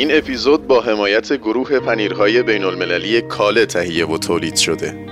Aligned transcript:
این 0.00 0.16
اپیزود 0.16 0.66
با 0.66 0.80
حمایت 0.80 1.32
گروه 1.32 1.80
پنیرهای 1.80 2.42
بین 2.42 2.64
المللی 2.64 3.20
کاله 3.20 3.66
تهیه 3.66 4.06
و 4.06 4.18
تولید 4.18 4.56
شده 4.56 5.06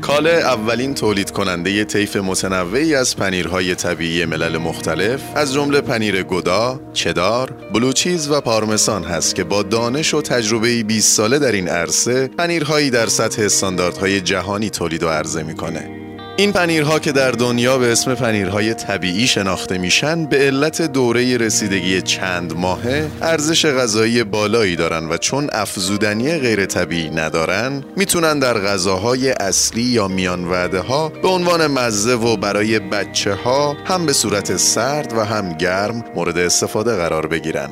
کاله 0.00 0.30
اولین 0.30 0.94
تولید 0.94 1.30
کننده 1.30 1.84
طیف 1.84 2.16
متنوعی 2.16 2.94
از 2.94 3.16
پنیرهای 3.16 3.74
طبیعی 3.74 4.24
ملل 4.24 4.58
مختلف 4.58 5.22
از 5.34 5.54
جمله 5.54 5.80
پنیر 5.80 6.22
گودا، 6.22 6.80
چدار، 6.92 7.50
بلوچیز 7.72 8.30
و 8.30 8.40
پارمسان 8.40 9.04
هست 9.04 9.34
که 9.34 9.44
با 9.44 9.62
دانش 9.62 10.14
و 10.14 10.22
تجربه 10.22 10.82
20 10.82 11.16
ساله 11.16 11.38
در 11.38 11.52
این 11.52 11.68
عرصه 11.68 12.28
پنیرهایی 12.28 12.90
در 12.90 13.06
سطح 13.06 13.42
استانداردهای 13.42 14.20
جهانی 14.20 14.70
تولید 14.70 15.02
و 15.02 15.08
عرضه 15.08 15.42
می‌کنه. 15.42 15.99
این 16.40 16.52
پنیرها 16.52 16.98
که 16.98 17.12
در 17.12 17.30
دنیا 17.30 17.78
به 17.78 17.92
اسم 17.92 18.14
پنیرهای 18.14 18.74
طبیعی 18.74 19.26
شناخته 19.26 19.78
میشن 19.78 20.26
به 20.26 20.36
علت 20.36 20.82
دوره 20.82 21.36
رسیدگی 21.36 22.02
چند 22.02 22.56
ماهه 22.56 23.10
ارزش 23.22 23.66
غذایی 23.66 24.24
بالایی 24.24 24.76
دارن 24.76 25.08
و 25.08 25.16
چون 25.16 25.48
افزودنی 25.52 26.38
غیر 26.38 26.66
طبیعی 26.66 27.10
ندارن 27.10 27.84
می‌تونن 27.96 28.38
در 28.38 28.54
غذاهای 28.58 29.30
اصلی 29.30 29.82
یا 29.82 30.08
میان 30.08 30.44
وعده 30.44 30.80
ها 30.80 31.08
به 31.08 31.28
عنوان 31.28 31.66
مزه 31.66 32.14
و 32.14 32.36
برای 32.36 32.78
بچه 32.78 33.34
ها 33.34 33.76
هم 33.84 34.06
به 34.06 34.12
صورت 34.12 34.56
سرد 34.56 35.12
و 35.12 35.24
هم 35.24 35.52
گرم 35.52 36.04
مورد 36.14 36.38
استفاده 36.38 36.96
قرار 36.96 37.26
بگیرن 37.26 37.68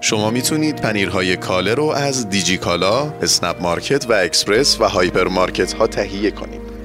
شما 0.00 0.30
می‌تونید 0.30 0.76
پنیرهای 0.76 1.36
کاله 1.36 1.74
رو 1.74 1.84
از 1.84 2.28
دیجی 2.28 2.56
کالا، 2.58 3.14
اسنپ 3.22 3.62
مارکت 3.62 4.10
و 4.10 4.12
اکسپرس 4.12 4.80
و 4.80 4.84
هایپر 4.84 5.28
مارکت 5.28 5.72
ها 5.72 5.86
تهیه 5.86 6.30
کنید. 6.30 6.77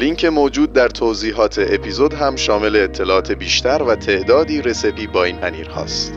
لینک 0.00 0.24
موجود 0.24 0.72
در 0.72 0.88
توضیحات 0.88 1.58
اپیزود 1.58 2.14
هم 2.14 2.36
شامل 2.36 2.76
اطلاعات 2.76 3.32
بیشتر 3.32 3.82
و 3.82 3.94
تعدادی 3.94 4.62
recipe 4.62 5.06
با 5.06 5.24
این 5.24 5.36
پنیر 5.36 5.68
هاست. 5.68 6.12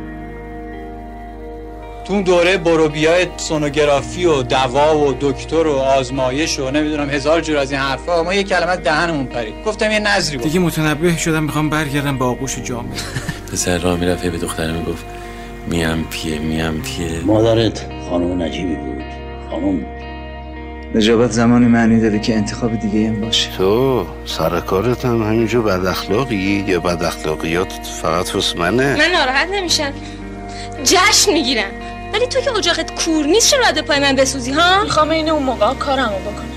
تو 2.07 2.13
اون 2.13 2.21
دوره 2.23 2.57
بروبیای 2.57 3.27
سونوگرافی 3.37 4.25
و 4.25 4.43
دوا 4.43 4.97
و 4.97 5.13
دکتر 5.21 5.67
و 5.67 5.75
آزمایش 5.75 6.59
و 6.59 6.71
نمی‌دونم 6.71 7.09
هزار 7.09 7.41
جور 7.41 7.57
از 7.57 7.71
این 7.71 7.81
حرفا. 7.81 8.23
ما 8.23 8.33
یه 8.33 8.43
کلمه 8.43 8.75
دهنمون 8.75 9.25
پرید. 9.25 9.53
گفتم 9.65 9.91
یه 9.91 9.99
نظری 9.99 10.37
بود. 10.37 10.47
دیگه 10.47 10.59
متنبه 10.59 11.17
شدم 11.17 11.43
می‌خوام 11.43 11.69
برگردم 11.69 12.17
به 12.17 12.25
آغوش 12.25 12.59
جامعه. 12.59 12.93
پسر 13.51 13.77
راه 13.77 13.99
می‌رفت 13.99 14.25
به 14.25 14.37
دختره 14.37 14.71
می‌گفت 14.71 15.05
میم 15.67 16.07
پیه 16.09 16.39
میم 16.39 16.81
پیه. 16.81 17.19
مادرت 17.25 17.85
خانم 18.09 18.41
نجیبی 18.41 18.75
بود. 18.75 19.03
خانم 19.49 19.85
نجابت 20.95 21.31
زمانی 21.31 21.65
معنی 21.65 21.99
داره 21.99 22.19
که 22.19 22.35
انتخاب 22.35 22.79
دیگه 22.79 23.07
هم 23.07 23.21
باشه. 23.21 23.49
تو 23.57 24.05
سر 24.25 24.59
کارت 24.59 25.05
هم 25.05 25.21
همینجور 25.21 25.63
بد 25.63 25.85
اخلاقی 25.85 26.65
یا 26.67 26.79
بد 26.79 27.03
اخلاقیات 27.03 27.71
فقط 28.01 28.35
واسه 28.35 28.59
منه؟ 28.59 28.95
من 28.95 29.11
ناراحت 29.13 29.47
نمیشم. 29.51 29.93
جشن 30.83 31.33
می‌گیرم. 31.33 31.71
ولی 32.13 32.27
تو 32.27 32.41
که 32.41 32.51
اجاقت 32.57 33.05
کور 33.05 33.25
نیست 33.25 33.51
چرا 33.51 33.61
باید 33.61 33.85
پای 33.85 33.99
من 33.99 34.15
بسوزی 34.15 34.51
ها؟ 34.51 34.83
می‌خوام 34.83 35.09
این 35.09 35.29
اون 35.29 35.43
موقع 35.43 35.73
کارمو 35.73 36.19
بکنم. 36.19 36.51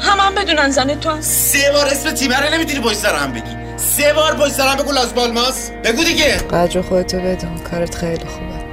هم 0.00 0.18
هم 0.20 0.34
بدونن 0.34 0.70
زن 0.70 0.94
تو 0.94 1.10
هم. 1.10 1.20
سه 1.20 1.72
بار 1.72 1.86
اسم 1.86 2.10
تیمه 2.10 2.40
رو 2.40 2.54
نمی‌تونی 2.54 2.80
پشت 2.80 2.96
سر 2.96 3.14
هم 3.14 3.32
بگی. 3.32 3.56
سه 3.76 4.12
بار 4.12 4.34
پشت 4.34 4.52
سر 4.52 4.68
هم 4.68 4.76
بگو 4.76 4.92
لاس 4.92 5.12
بالماس 5.12 5.70
بگو 5.84 6.04
دیگه. 6.04 6.36
قدر 6.36 6.82
خودتو 6.82 7.18
بدون. 7.20 7.58
کارت 7.70 7.94
خیلی 7.94 8.24
خوبه. 8.26 8.64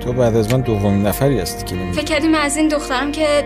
تو 0.00 0.12
بعد 0.12 0.36
از 0.36 0.52
من 0.52 0.60
دومین 0.60 1.06
نفری 1.06 1.40
هستی 1.40 1.64
که 1.64 1.92
فکر 1.92 2.04
کردی 2.04 2.28
من 2.28 2.38
از 2.38 2.56
این 2.56 2.68
دخترم 2.68 3.12
که 3.12 3.44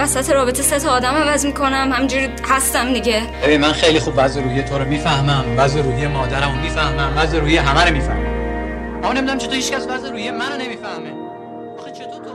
وسط 0.00 0.30
رابطه 0.30 0.62
سه 0.62 0.78
تا 0.78 0.90
آدم 0.90 1.14
عوض 1.14 1.46
می‌کنم. 1.46 1.92
همینجوری 1.92 2.28
هستم 2.48 2.92
دیگه. 2.92 3.22
ببین 3.44 3.60
من 3.60 3.72
خیلی 3.72 4.00
خوب 4.00 4.14
وضع 4.16 4.42
روحی 4.42 4.62
تو 4.62 4.78
رو 4.78 4.84
می‌فهمم. 4.84 5.44
وضع 5.56 5.82
روحی 5.82 6.06
مادرمو 6.06 6.60
می‌فهمم. 6.60 7.12
وضع 7.16 7.38
روحی 7.38 7.56
همه 7.56 7.84
رو 7.84 7.92
می‌فهمم. 7.92 8.26
اما 9.04 9.12
نمی‌دونم 9.12 9.38
چطور 9.38 9.54
هیچ 9.54 9.72
کس 9.72 9.86
وضع 9.88 10.10
روحی 10.10 10.30
منو 10.30 10.56
نمی‌فهمه. 10.56 11.12
آخه 11.78 11.90
چطور 11.90 12.24
تو؟ 12.24 12.30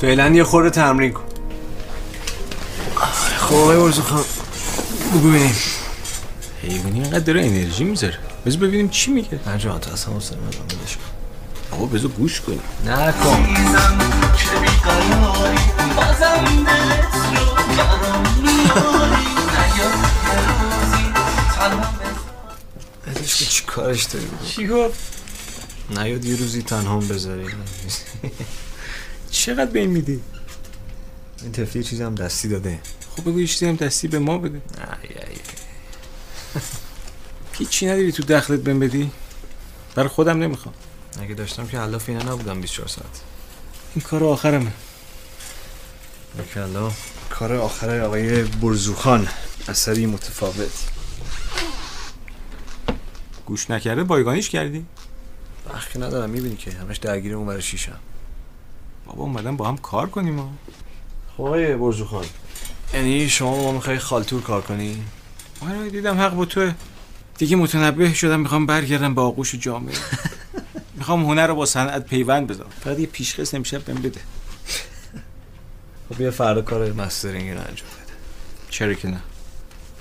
فعلا 0.00 0.28
یه 0.28 0.44
خورده 0.44 0.70
تمرین 0.70 1.12
کن. 1.12 1.22
خب 3.36 3.54
آقای 3.54 3.76
ورزو 3.76 4.02
خان 4.02 4.24
بگو 5.12 5.28
ببینیم 5.28 5.54
حیوانی 6.62 7.00
اینقدر 7.00 7.18
داره 7.18 7.46
انرژی 7.46 7.84
می‌ذاره. 7.84 8.18
بذار 8.46 8.60
ببینیم 8.60 8.88
چی 8.88 9.10
میگه. 9.10 9.40
نه 9.46 9.58
جان 9.58 9.80
تو 9.80 9.92
اصلا 9.92 10.14
حوصله 10.14 10.38
ندارم 10.38 10.64
ولش 10.64 10.96
کن. 10.96 11.02
آقا 11.76 11.86
بذار 11.86 12.10
گوش 12.10 12.40
کنیم. 12.40 12.60
نکن. 12.86 13.46
ولش 23.06 23.34
کن 23.34 23.46
چی 23.46 23.64
کارش 23.66 24.04
داری؟ 24.04 24.26
بگو 24.26 24.46
چی 24.46 24.66
گفت؟ 24.66 24.98
نیاد 25.90 26.24
یه 26.24 26.36
روزی 26.36 26.62
تنها 26.62 26.94
هم 26.94 27.08
بذاری. 27.08 27.46
چقدر 29.30 29.70
به 29.70 29.80
این 29.80 29.90
میدی؟ 29.90 30.20
این 31.42 31.52
تفلی 31.52 31.84
چیزی 31.84 32.02
هم 32.02 32.14
دستی 32.14 32.48
داده. 32.48 32.80
خب 33.16 33.22
بگو 33.22 33.40
یه 33.40 33.46
چیزی 33.46 33.66
هم 33.66 33.76
دستی 33.76 34.08
به 34.08 34.18
ما 34.18 34.38
بده. 34.38 34.62
هیچی 37.58 37.86
نداری 37.86 38.12
تو 38.12 38.22
دخلت 38.22 38.60
بهم 38.60 38.80
بدی؟ 38.80 39.10
برای 39.94 40.08
خودم 40.08 40.42
نمی‌خوام. 40.42 40.74
اگه 41.20 41.34
داشتم 41.34 41.66
که 41.66 41.78
حلاف 41.78 42.08
اینا 42.08 42.32
نبودم 42.32 42.60
24 42.60 42.88
ساعت. 42.88 43.20
این 43.94 44.04
کار 44.04 44.24
آخرمه. 44.24 44.72
بکلا 46.38 46.92
کار 47.30 47.52
آخر 47.52 48.00
آقای 48.00 48.42
برزوخان. 48.42 49.28
اثری 49.68 50.06
متفاوت. 50.06 50.88
گوش 53.46 53.70
نکرده؟ 53.70 54.04
بایگانیش 54.04 54.50
کردی؟ 54.50 54.86
وقتی 55.74 55.98
ندارم. 55.98 56.30
می‌بینی 56.30 56.56
که 56.56 56.70
همش 56.70 56.96
درگیر 56.96 57.34
اون 57.34 57.46
برای 57.46 57.62
شیشم. 57.62 57.98
بابا 59.06 59.22
اومدن 59.22 59.56
با 59.56 59.68
هم 59.68 59.76
کار 59.76 60.10
کنیم 60.10 60.38
ها. 60.38 60.50
خب 61.36 61.42
آقای 61.42 61.76
برزوخان 61.76 62.24
یعنی 62.94 63.28
شما 63.28 63.56
با 63.56 63.62
ما 63.62 63.72
می‌خوای 63.72 63.98
خالتور 63.98 64.42
کار 64.42 64.62
کنی؟ 64.62 65.02
آره 65.60 65.90
دیدم 65.90 66.20
حق 66.20 66.34
با 66.34 66.44
توه. 66.44 66.74
دیگه 67.38 67.56
متنبه 67.56 68.14
شدم 68.14 68.40
می‌خوام 68.40 68.66
برگردم 68.66 69.14
به 69.14 69.20
آغوش 69.20 69.54
جامعه. 69.54 69.94
می‌خوام 70.98 71.24
هنر 71.24 71.46
رو 71.46 71.54
با 71.54 71.66
صنعت 71.66 72.06
پیوند 72.06 72.46
بذارم. 72.46 72.70
فقط 72.80 72.98
یه 72.98 73.06
پیشخص 73.06 73.54
امشب 73.54 73.84
بهم 73.84 74.02
بده. 74.02 74.20
خب 76.08 76.18
بیا 76.18 76.30
فردا 76.30 76.62
کار 76.62 76.92
مسترینگ 76.92 77.50
رو 77.50 77.58
انجام 77.58 77.88
بده. 77.88 78.12
چرا 78.70 78.94
که 78.94 79.08
نه؟ 79.08 79.20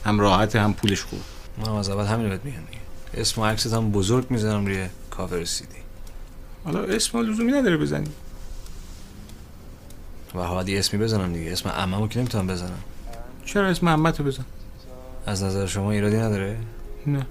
هم 0.06 0.20
راحت 0.20 0.56
هم 0.56 0.74
پولش 0.74 1.02
خوب 1.02 1.20
من 1.58 1.70
از 1.70 1.90
اول 1.90 2.06
همین 2.06 2.26
رو 2.26 2.32
بهت 2.32 2.46
میگم 2.46 2.58
اسم 3.14 3.42
و 3.42 3.46
عکست 3.46 3.74
هم 3.74 3.92
بزرگ 3.92 4.26
می‌ذارم 4.30 4.66
روی 4.66 4.88
کاور 5.10 5.46
سیدی. 5.46 5.76
حالا 6.64 6.84
اسم 6.84 7.20
لزومی 7.20 7.52
نداره 7.52 7.78
بزنی. 7.78 8.10
و 10.36 10.40
حالا 10.40 10.70
یه 10.70 10.80
اسمی 10.80 11.00
بزنم 11.00 11.34
دیگه. 11.34 11.52
اسم 11.52 11.70
عممو 11.70 12.08
که 12.08 12.20
نمی‌تونم 12.20 12.48
بزنم؟ 12.48 12.80
چرا 13.46 13.68
اسم 13.68 13.88
رو 13.90 14.26
بزن؟ 14.26 14.46
از 15.26 15.44
نظر 15.44 15.66
شما 15.66 15.92
ایرادی 15.92 16.18
نداره؟ 16.18 16.58
نه. 17.08 17.26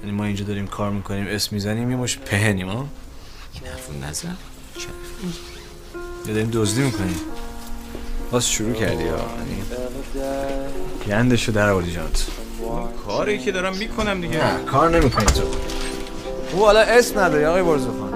یعنی 0.00 0.16
ما 0.16 0.24
اینجا 0.24 0.44
داریم 0.44 0.66
کار 0.66 0.90
می‌کنیم 0.90 1.26
اسم 1.28 1.54
می‌زنیم 1.54 1.90
یه 1.90 1.96
مش 1.96 2.18
پهنیم 2.18 2.68
ها 2.68 2.86
این 3.54 3.62
حرفو 3.70 3.92
نزن. 3.92 4.36
چه 6.26 6.32
داریم 6.32 6.50
دزدی 6.52 6.82
می‌کنیم. 6.82 7.20
باز 8.30 8.50
شروع 8.50 8.72
کردی 8.72 9.04
ها 9.04 9.16
یعنی 9.38 9.62
گندشو 11.06 11.52
در 11.52 11.70
آوردی 11.70 11.92
جانت. 11.92 12.26
کاری 13.06 13.38
که 13.38 13.52
دارم 13.52 13.76
می‌کنم 13.76 14.20
دیگه. 14.20 14.44
نه 14.44 14.64
کار 14.64 14.90
نمی‌کنی 14.90 15.24
تو. 15.24 15.42
او 16.52 16.64
حالا 16.64 16.80
اسم 16.80 17.20
نداری 17.20 17.44
آقای 17.44 17.62
برزخان. 17.62 18.13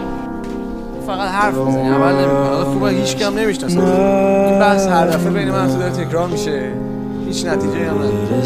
فقط 1.09 1.29
حرف 1.29 1.55
بزنی 1.55 1.89
اول 1.89 2.13
نمی‌کنه 2.13 2.49
حالا 2.49 2.65
خوبه 2.65 2.91
هیچ 2.91 3.17
کم 3.17 3.39
نمی‌شناسه 3.39 3.81
این 3.81 4.59
بحث 4.59 4.87
هر 4.87 5.07
دفعه 5.07 5.31
بین 5.31 5.51
من 5.51 5.69
تو 5.69 6.05
تکرار 6.05 6.29
میشه. 6.29 6.73
هیچ 7.27 7.47
نتیجه 7.47 7.91
هم 7.91 7.99
نداره. 7.99 8.45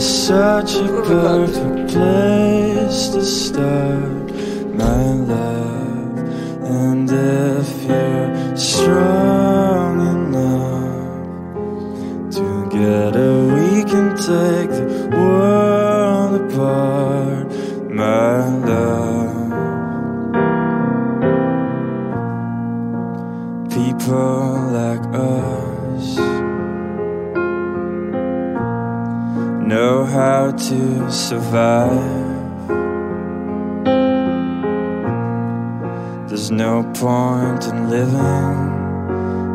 People 24.02 24.58
like 24.72 25.04
us. 25.14 26.16
know 29.72 30.04
how 30.04 30.50
to 30.50 31.10
survive. 31.12 32.28
There's 36.28 36.50
no 36.50 36.82
point 36.94 37.68
in 37.68 37.90
living 37.90 38.58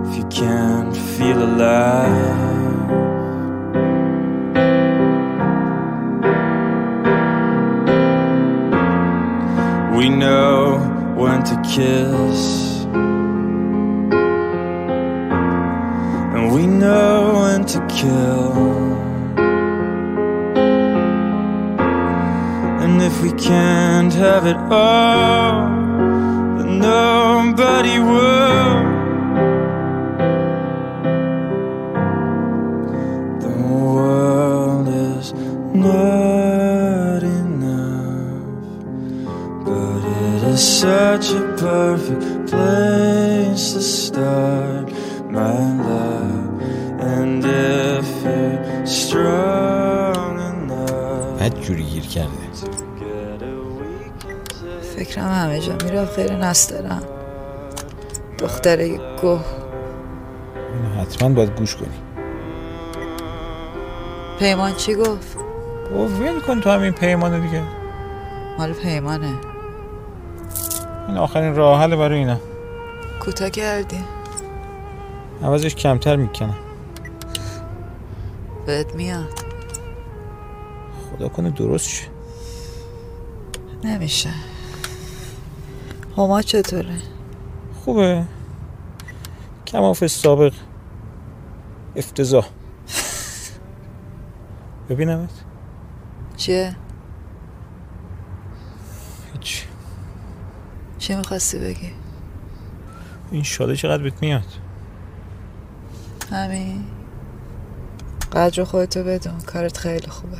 if 0.07 0.17
you 0.17 0.25
can't 0.29 0.95
feel 0.95 1.43
alive. 1.43 2.87
We 9.97 10.07
know 10.07 10.77
when 11.17 11.43
to 11.43 11.55
kiss, 11.75 12.66
we 16.57 16.65
know 16.65 17.33
when 17.41 17.65
to 17.65 17.79
kill. 17.87 18.51
And 22.83 22.99
if 22.99 23.21
we 23.21 23.31
can't 23.33 24.13
have 24.13 24.47
it 24.47 24.57
all, 24.71 25.69
then 26.57 26.79
nobody 26.79 27.99
will. 28.11 28.75
The 33.45 33.53
world 33.71 34.87
is 34.87 35.33
not 35.89 37.21
enough, 37.41 38.63
but 39.63 40.01
it 40.25 40.41
is 40.53 40.61
such 40.85 41.27
a 41.33 41.43
perfect 41.67 42.23
place 42.49 43.73
to 43.73 43.81
start, 43.81 44.76
فکرم 54.97 55.31
همه 55.31 55.59
جا 55.59 55.73
میره 55.73 56.05
غیر 56.05 56.35
نسترم 56.35 57.03
دختره 58.37 58.99
گوه 59.21 59.45
حتما 61.01 61.29
باید 61.29 61.57
گوش 61.57 61.75
کنی. 61.75 61.87
پیمان 64.39 64.73
چی 64.73 64.95
گفت؟ 64.95 65.37
او 65.91 66.07
ول 66.07 66.39
کن 66.39 66.61
تو 66.61 66.69
همین 66.69 66.91
پیمانه 66.91 67.39
دیگه. 67.39 67.63
مال 68.57 68.73
پیمانه. 68.73 69.33
این 71.07 71.17
آخرین 71.17 71.55
راه 71.55 71.81
حل 71.81 71.95
برای 71.95 72.17
اینا. 72.17 72.37
کوتاه 73.19 73.49
کردی. 73.49 74.03
عوضش 75.43 75.75
کمتر 75.75 76.15
می‌کنم 76.15 76.55
بهت 78.65 78.95
میاد. 78.95 79.33
خدا 81.11 81.27
کنه 81.27 81.49
درست 81.49 81.89
شه. 81.89 82.07
نمیشه. 83.83 84.29
هما 86.17 86.41
چطوره؟ 86.41 86.97
خوبه. 87.85 88.25
کماف 89.67 90.07
سابق. 90.07 90.53
افتضاح. 91.95 92.47
ببینمت. 94.89 95.29
چیه؟ 96.37 96.75
هیچ. 99.33 99.65
چی 100.97 101.15
می‌خواستی 101.15 101.59
بگی؟ 101.59 101.91
این 103.31 103.43
شاده 103.43 103.75
چقدر 103.75 104.03
بهت 104.03 104.21
میاد؟ 104.21 104.45
همین. 106.31 106.83
قدر 108.33 108.63
خودتو 108.63 109.03
بدون. 109.03 109.39
کارت 109.39 109.77
خیلی 109.77 110.07
خوبه. 110.07 110.37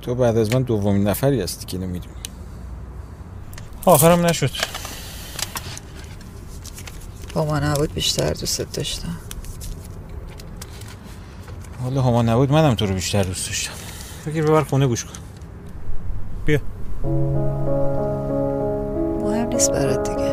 تو 0.00 0.14
بعد 0.14 0.36
از 0.36 0.54
من 0.54 0.62
دومین 0.62 1.08
نفری 1.08 1.40
هستی 1.40 1.66
که 1.66 1.78
نمی‌دونی 1.78 2.21
آخرم 3.84 4.26
نشد. 4.26 4.50
با 7.34 7.44
ما 7.44 7.58
نبود 7.58 7.94
بیشتر 7.94 8.32
دوستت 8.32 8.72
داشتم. 8.72 9.16
حالا 11.82 12.02
هما 12.02 12.22
نبود 12.22 12.52
منم 12.52 12.74
تو 12.74 12.86
رو 12.86 12.94
بیشتر 12.94 13.22
دوست 13.22 13.46
داشتم. 13.46 13.72
بگیر 14.26 14.44
ببر 14.44 14.62
خونه 14.62 14.86
گوش 14.86 15.04
کن. 15.04 15.10
بیا. 16.46 16.58
مهم 19.20 19.48
نیست 19.48 19.72
برات 19.72 20.10
دیگه. 20.10 20.32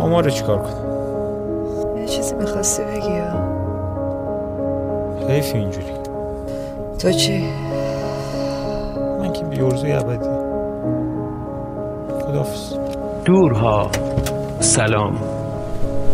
هما 0.00 0.20
رو 0.20 0.30
چیکار 0.30 0.62
کنم؟ 0.62 1.96
یه 1.98 2.08
چیزی 2.08 2.34
می‌خواستی 2.34 2.82
بگی 2.82 3.10
یا؟ 3.10 3.56
حیف 5.28 5.54
اینجوری. 5.54 5.92
تو 6.98 7.12
چی؟ 7.12 7.65
بیورزوی 9.50 9.92
ابدی. 9.92 10.28
خدافز 12.22 12.74
دورها. 13.24 13.90
سلام. 14.60 15.16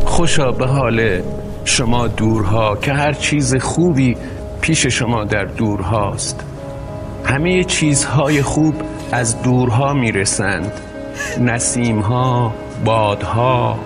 خوشا 0.04 0.50
به 0.50 0.66
حال 0.66 1.22
شما 1.64 2.08
دورها 2.08 2.76
که 2.76 2.92
هر 2.92 3.12
چیز 3.12 3.56
خوبی 3.56 4.16
پیش 4.60 4.86
شما 4.86 5.24
در 5.24 5.44
دورهاست. 5.44 6.44
همه 7.24 7.64
چیزهای 7.64 8.42
خوب 8.42 8.74
از 9.12 9.42
دورها 9.42 9.92
می‌رسند. 9.92 10.72
نسیمها 11.40 12.52
بادها 12.84 13.78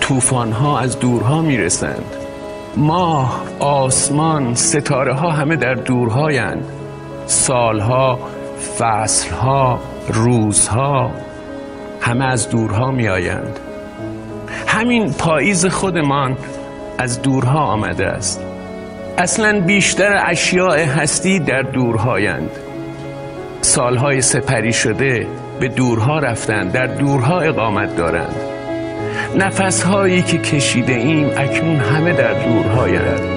طوفانها 0.00 0.78
از 0.78 0.98
دورها 0.98 1.42
می‌رسند. 1.42 2.16
ماه 2.76 3.42
آسمان 3.60 4.54
ستاره 4.54 5.14
ها 5.14 5.30
همه 5.30 5.56
در 5.56 5.74
دورهایند. 5.74 6.64
سالها 7.26 8.18
فصلها 8.78 9.80
روزها 10.08 11.10
همه 12.00 12.24
از 12.24 12.48
دورها 12.50 12.90
می 12.90 13.08
آیند 13.08 13.60
همین 14.66 15.12
پاییز 15.12 15.66
خودمان 15.66 16.36
از 16.98 17.22
دورها 17.22 17.58
آمده 17.58 18.06
است. 18.06 18.42
اصلا 19.18 19.60
بیشتر 19.60 20.22
اشیاء 20.26 20.76
هستی 20.76 21.38
در 21.38 21.62
دورهایند. 21.62 22.50
سالهای 23.60 24.20
سپری 24.20 24.72
شده 24.72 25.26
به 25.60 25.68
دورها 25.68 26.18
رفتند 26.18 26.72
در 26.72 26.86
دورها 26.86 27.40
اقامت 27.40 27.96
دارند. 27.96 28.36
نفسهایی 29.36 30.22
که 30.22 30.38
کشیده 30.38 30.92
ایم 30.92 31.30
اکنون 31.36 31.76
همه 31.76 32.12
در 32.12 32.32
دورهایند. 32.32 33.35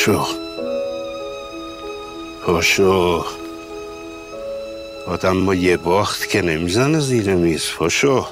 پاشو 0.00 0.26
پاشو 2.46 3.24
آدم 5.06 5.46
با 5.46 5.54
یه 5.54 5.76
باخت 5.76 6.28
که 6.28 6.42
نمی‌زنه 6.42 7.00
زیر 7.00 7.34
میز 7.34 7.64
پاشو 7.78 8.26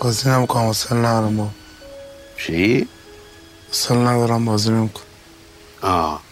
بازی 0.00 0.30
نمی‌کنم 0.30 0.66
حوصل 0.66 0.96
ندارم 0.96 1.36
با 1.36 1.48
چی؟ 2.46 2.88
حوصل 3.68 3.94
ندارم 3.94 4.44
بازی 4.44 4.70
نمی‌کنم 4.70 5.04
آه 5.82 6.22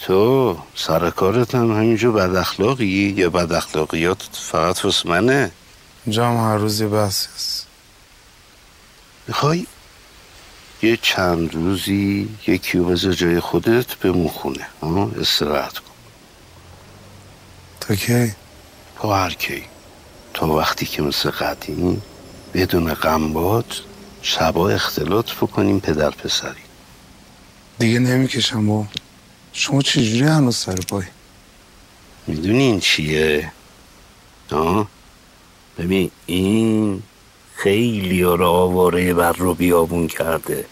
تو 0.00 0.58
سر 0.74 1.10
کارت 1.10 1.54
هم 1.54 1.70
همینجا 1.70 2.12
بد 2.12 2.36
اخلاقی 2.36 3.14
یا 3.16 3.30
بد 3.30 3.52
اخلاقیات 3.52 4.22
فقط 4.32 4.84
واسه 4.84 5.08
منه 5.08 5.50
اینجا 6.04 6.26
هم 6.26 6.36
هر 6.36 6.56
روز 6.56 6.80
یه 6.80 6.88
بحثی 6.88 7.28
هست 7.34 7.66
می‌خوای 9.28 9.66
یه 10.82 10.98
چند 11.02 11.54
روزی 11.54 12.28
یکی 12.46 12.78
بذار 12.78 13.12
جای 13.12 13.40
خودت 13.40 13.94
بمون 13.94 14.28
خونه؟ 14.28 14.66
استراحت 15.20 15.78
کن 15.78 15.94
تا 17.80 17.94
کی؟ 17.94 18.32
تا 18.96 19.16
هر 19.16 19.30
کی 19.30 19.62
تا 20.34 20.46
وقتی 20.46 20.86
که 20.86 21.02
مثل 21.02 21.30
قدیم 21.30 22.02
بدون 22.54 22.94
غمبات 22.94 23.80
شبا 24.22 24.70
اختلاط 24.70 25.32
بکنیم 25.32 25.80
پدر 25.80 26.10
پسری 26.10 26.66
دیگه 27.78 27.98
نمی‌کشم 27.98 28.66
با 28.66 28.86
شما 29.52 29.82
چجوری 29.82 30.22
هنوز 30.22 30.56
سر 30.56 30.74
پای 30.74 31.04
می‌دونی 32.26 32.62
این 32.62 32.80
چیه؟ 32.80 33.52
آه؟ 34.52 34.88
ببین 35.78 36.10
این 36.26 37.02
خیلی 37.56 38.22
رو 38.22 38.44
آواره 38.44 39.14
بر 39.14 39.32
رو 39.32 39.54
بیابون 39.54 40.06
کرده. 40.08 40.66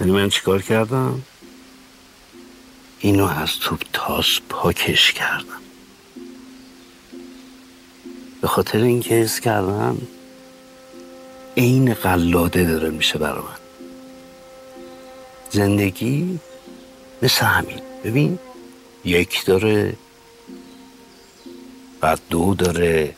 یعنی 0.00 0.12
من 0.12 0.28
چیکار 0.28 0.62
کردم؟ 0.62 1.22
اینو 2.98 3.26
از 3.26 3.58
توپ 3.60 3.82
تاس 3.92 4.38
پاکش 4.48 5.12
کردم. 5.12 5.60
به 8.40 8.48
خاطر 8.48 8.78
اینکه 8.78 9.14
حس 9.14 9.40
کردم 9.40 9.98
عین 11.56 11.94
قلاده 11.94 12.64
داره 12.64 12.90
میشه 12.90 13.18
برا 13.18 13.42
من. 13.42 13.60
زندگی 15.50 16.38
مثل 17.22 17.44
همین. 17.44 17.80
ببین 18.04 18.38
یک 19.04 19.44
داره 19.44 19.94
بعد 22.00 22.20
دو 22.30 22.54
داره 22.54 23.14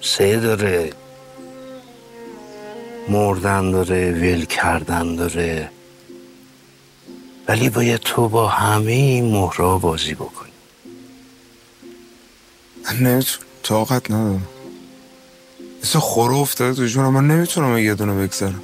سه 0.00 0.40
داره 0.40 0.92
مردن 3.08 3.70
داره 3.70 4.12
ول 4.12 4.44
کردن 4.44 5.16
داره 5.16 5.70
ولی 7.48 7.68
باید 7.68 8.00
تو 8.00 8.28
با 8.28 8.48
همه 8.48 8.92
این 8.92 9.32
مهرها 9.32 9.78
بازی 9.78 10.14
بکنی. 10.14 10.50
من 12.84 12.96
نمی‌تونم 12.96 13.46
طاقت 13.62 14.10
ندارم. 14.10 14.48
مثل 15.82 15.98
خوره 15.98 16.34
افتاده 16.34 16.74
تو 16.74 16.86
جونم. 16.86 17.12
من 17.12 17.26
نمی‌تونم 17.36 17.78
یه 17.78 17.94
دونه 17.94 18.26
بگذارم. 18.26 18.62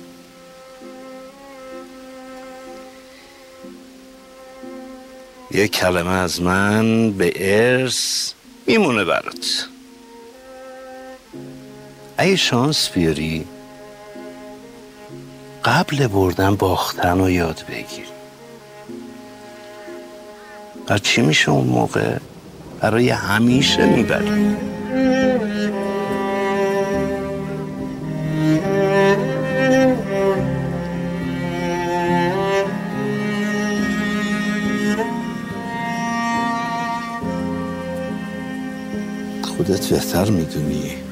یه 5.50 5.68
کلمه 5.68 6.10
از 6.10 6.42
من 6.42 7.10
به 7.12 7.32
ارث 7.36 8.32
میمونه 8.66 9.04
برات. 9.04 9.68
اگه 12.16 12.36
شانس 12.36 12.90
بیاری. 12.90 13.46
قبل 15.64 16.06
بردن 16.06 16.54
باختن 16.54 17.18
رو 17.18 17.30
یاد 17.30 17.64
بگیر. 17.68 18.06
و 20.88 20.98
چی 20.98 21.22
میشه 21.22 21.50
اون 21.50 21.66
موقع؟ 21.66 22.18
برای 22.80 23.10
همیشه 23.10 23.86
می‌بری. 23.86 24.56
خودت 39.42 39.86
بهتر 39.86 40.30
می‌دونی. 40.30 41.03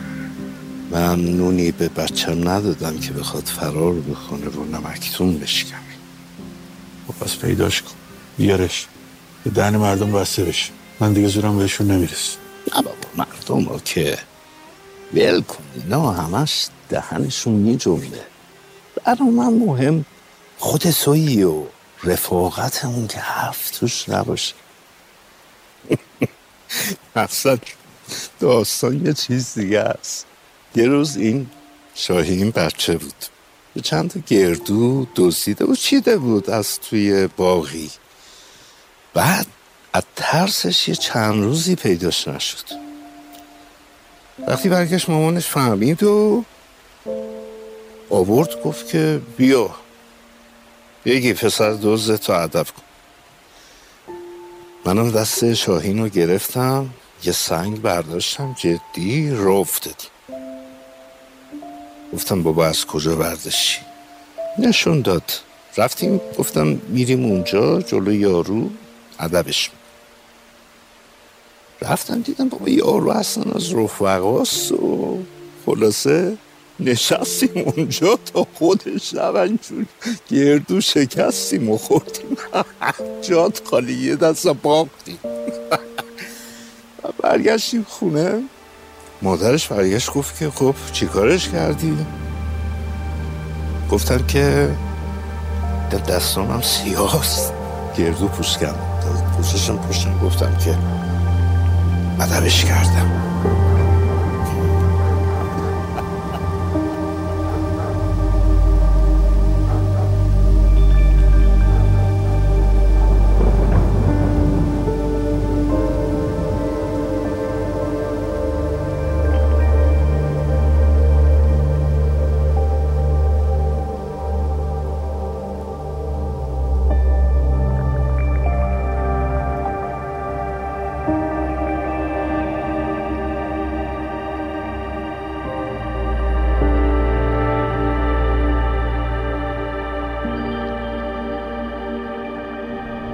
من 0.93 1.21
نونی 1.21 1.73
به 1.73 1.89
بچم 1.89 2.49
ندادم 2.49 2.99
که 2.99 3.13
بخواد 3.13 3.45
فرار 3.45 3.95
بکنه 3.95 4.45
رو 4.45 4.65
نمکتون 4.65 5.39
بشکم 5.39 5.77
خب 7.09 7.25
پس 7.25 7.37
پیداش 7.37 7.83
کن. 7.83 7.91
بیارش. 8.39 8.87
به 9.45 9.51
دهن 9.51 9.77
مردم 9.77 10.13
بسته 10.13 10.45
بشه. 10.45 10.73
من 11.01 11.13
دیگه 11.13 11.29
زورم 11.29 11.59
بهشون 11.59 11.87
نمیرس 11.91 12.37
نه 12.77 12.83
بابا 12.83 12.97
مردم 13.17 13.69
رو 13.69 13.79
که 13.79 14.19
ول 15.15 15.41
کن. 15.41 15.65
اینا 15.75 16.13
همش 16.13 16.67
دهنشون 16.89 17.55
میجنبه. 17.55 18.07
برا 19.05 19.27
من 19.27 19.53
مهم 19.53 20.05
خود 20.59 20.81
تویی 20.81 21.43
و 21.43 21.65
رفاقتمون 22.05 23.07
که 23.07 23.19
حرف 23.19 23.71
توش 23.71 24.09
نباشه. 24.09 24.55
اصلا 27.17 27.59
داستان 28.41 29.07
یه 29.07 29.13
چیز 29.13 29.55
دیگه 29.55 29.81
است. 29.81 30.27
یه 30.75 30.87
روز 30.87 31.17
این 31.17 31.47
شاهین 31.95 32.51
بچه 32.51 32.97
بود. 32.97 33.15
به 33.75 33.81
چند 33.81 34.11
تا 34.11 34.21
گردو 34.27 35.07
دزدیده 35.17 35.65
و 35.65 35.75
چیده 35.75 36.17
بود 36.17 36.51
از 36.51 36.81
توی 36.81 37.27
باغی. 37.37 37.91
بعد 39.15 39.47
از 39.93 40.03
ترسش 40.17 40.89
یه 40.89 40.95
چند 40.95 41.45
روزی 41.45 41.77
پیداش 41.77 42.29
نشد. 42.29 42.65
وقتی 44.49 44.69
برگشت 44.69 45.11
مامانش 45.11 45.47
فهمید 45.47 46.03
و 46.03 46.45
آورد 48.11 48.63
گفت 48.63 48.89
که 48.89 49.21
بیا 49.37 49.71
بگی 51.05 51.33
پسر 51.33 51.71
دوزه 51.71 52.19
تا 52.19 52.41
ادب 52.41 52.67
کن. 52.67 52.83
منم 54.85 55.11
دست 55.11 55.55
شاهین 55.55 55.99
رو 55.99 56.09
گرفتم 56.09 56.91
یه 57.25 57.33
سنگ 57.33 57.83
برداشتم 57.83 58.57
جدی 58.59 59.31
افتادیم 59.31 60.12
گفتم 62.13 62.43
بابا 62.43 62.67
از 62.67 62.87
کجا 62.87 63.17
برداشتی؟ 63.17 63.81
نشون 64.59 65.01
داد. 65.01 65.33
رفتیم 65.77 66.21
گفتم 66.39 66.67
میریم 66.67 67.25
اونجا 67.25 67.83
جلو 67.83 68.13
یارو. 68.13 68.71
ادبش 69.19 69.71
رفتم 71.83 72.21
دیدم 72.21 72.49
بابا 72.49 72.69
یارو 72.69 73.11
اصلا 73.11 73.53
از 73.53 73.75
رفقاست 73.75 74.73
و 74.73 75.19
خلاصه 75.67 76.37
نشستیم 76.81 77.51
اونجا 77.55 78.19
تا 78.33 78.47
خود 78.55 78.99
شب 78.99 79.37
انجور 79.37 79.87
گردو 80.31 80.81
شکستیم 80.81 81.71
و 81.71 81.77
خوردیم. 81.77 82.37
جات 83.29 83.69
خالی 83.69 83.95
یه 83.95 84.17
دست 84.17 84.49
باختیم. 84.49 85.19
برگشتیم 87.23 87.87
خونه. 87.89 88.43
مادرش 89.23 89.69
برگشت 89.69 90.13
گفت 90.13 90.39
که 90.39 90.51
خب 90.51 90.75
چیکارش 90.93 91.49
کردی؟ 91.49 92.07
گفتم 93.91 94.27
که 94.27 94.69
دستانم 96.09 96.61
سیاست. 96.63 97.53
گردو 97.99 98.29
پوشکم 98.29 98.75
پوششم 99.37 99.77
پوشم 99.77 100.19
گفتم 100.19 100.57
که 100.57 100.79
مدبش 102.19 102.65
کردم. 102.65 103.72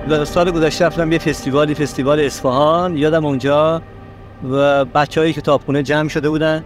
سال 0.08 0.50
گذشته 0.50 0.86
رفتم 0.86 1.12
یه 1.12 1.18
فستیوالی 1.18 1.74
فستیوال 1.74 2.20
اصفهان. 2.20 2.96
یادم 2.96 3.24
اونجا 3.24 3.82
و 4.50 4.84
بچه 4.84 5.20
های 5.20 5.32
کتابخونه 5.32 5.82
جمع 5.82 6.08
شده 6.08 6.30
بودن 6.30 6.64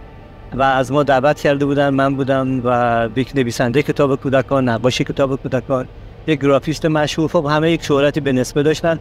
و 0.53 0.61
از 0.63 0.91
ما 0.91 1.03
دعوت 1.03 1.39
کرده 1.39 1.65
بودن. 1.65 1.89
من 1.89 2.15
بودم 2.15 2.61
و 2.65 3.09
یک 3.15 3.31
نویسنده 3.35 3.83
کتاب 3.83 4.15
کودکان 4.15 4.69
نقاش 4.69 5.01
کتاب 5.01 5.35
کودکان 5.35 5.87
یک 6.27 6.39
گرافیست 6.39 6.85
مشهور. 6.85 7.29
خب 7.29 7.45
همه 7.45 7.71
یک 7.71 7.83
شهرتی 7.83 8.19
به 8.19 8.31
نسبه 8.31 8.63
داشتن. 8.63 8.99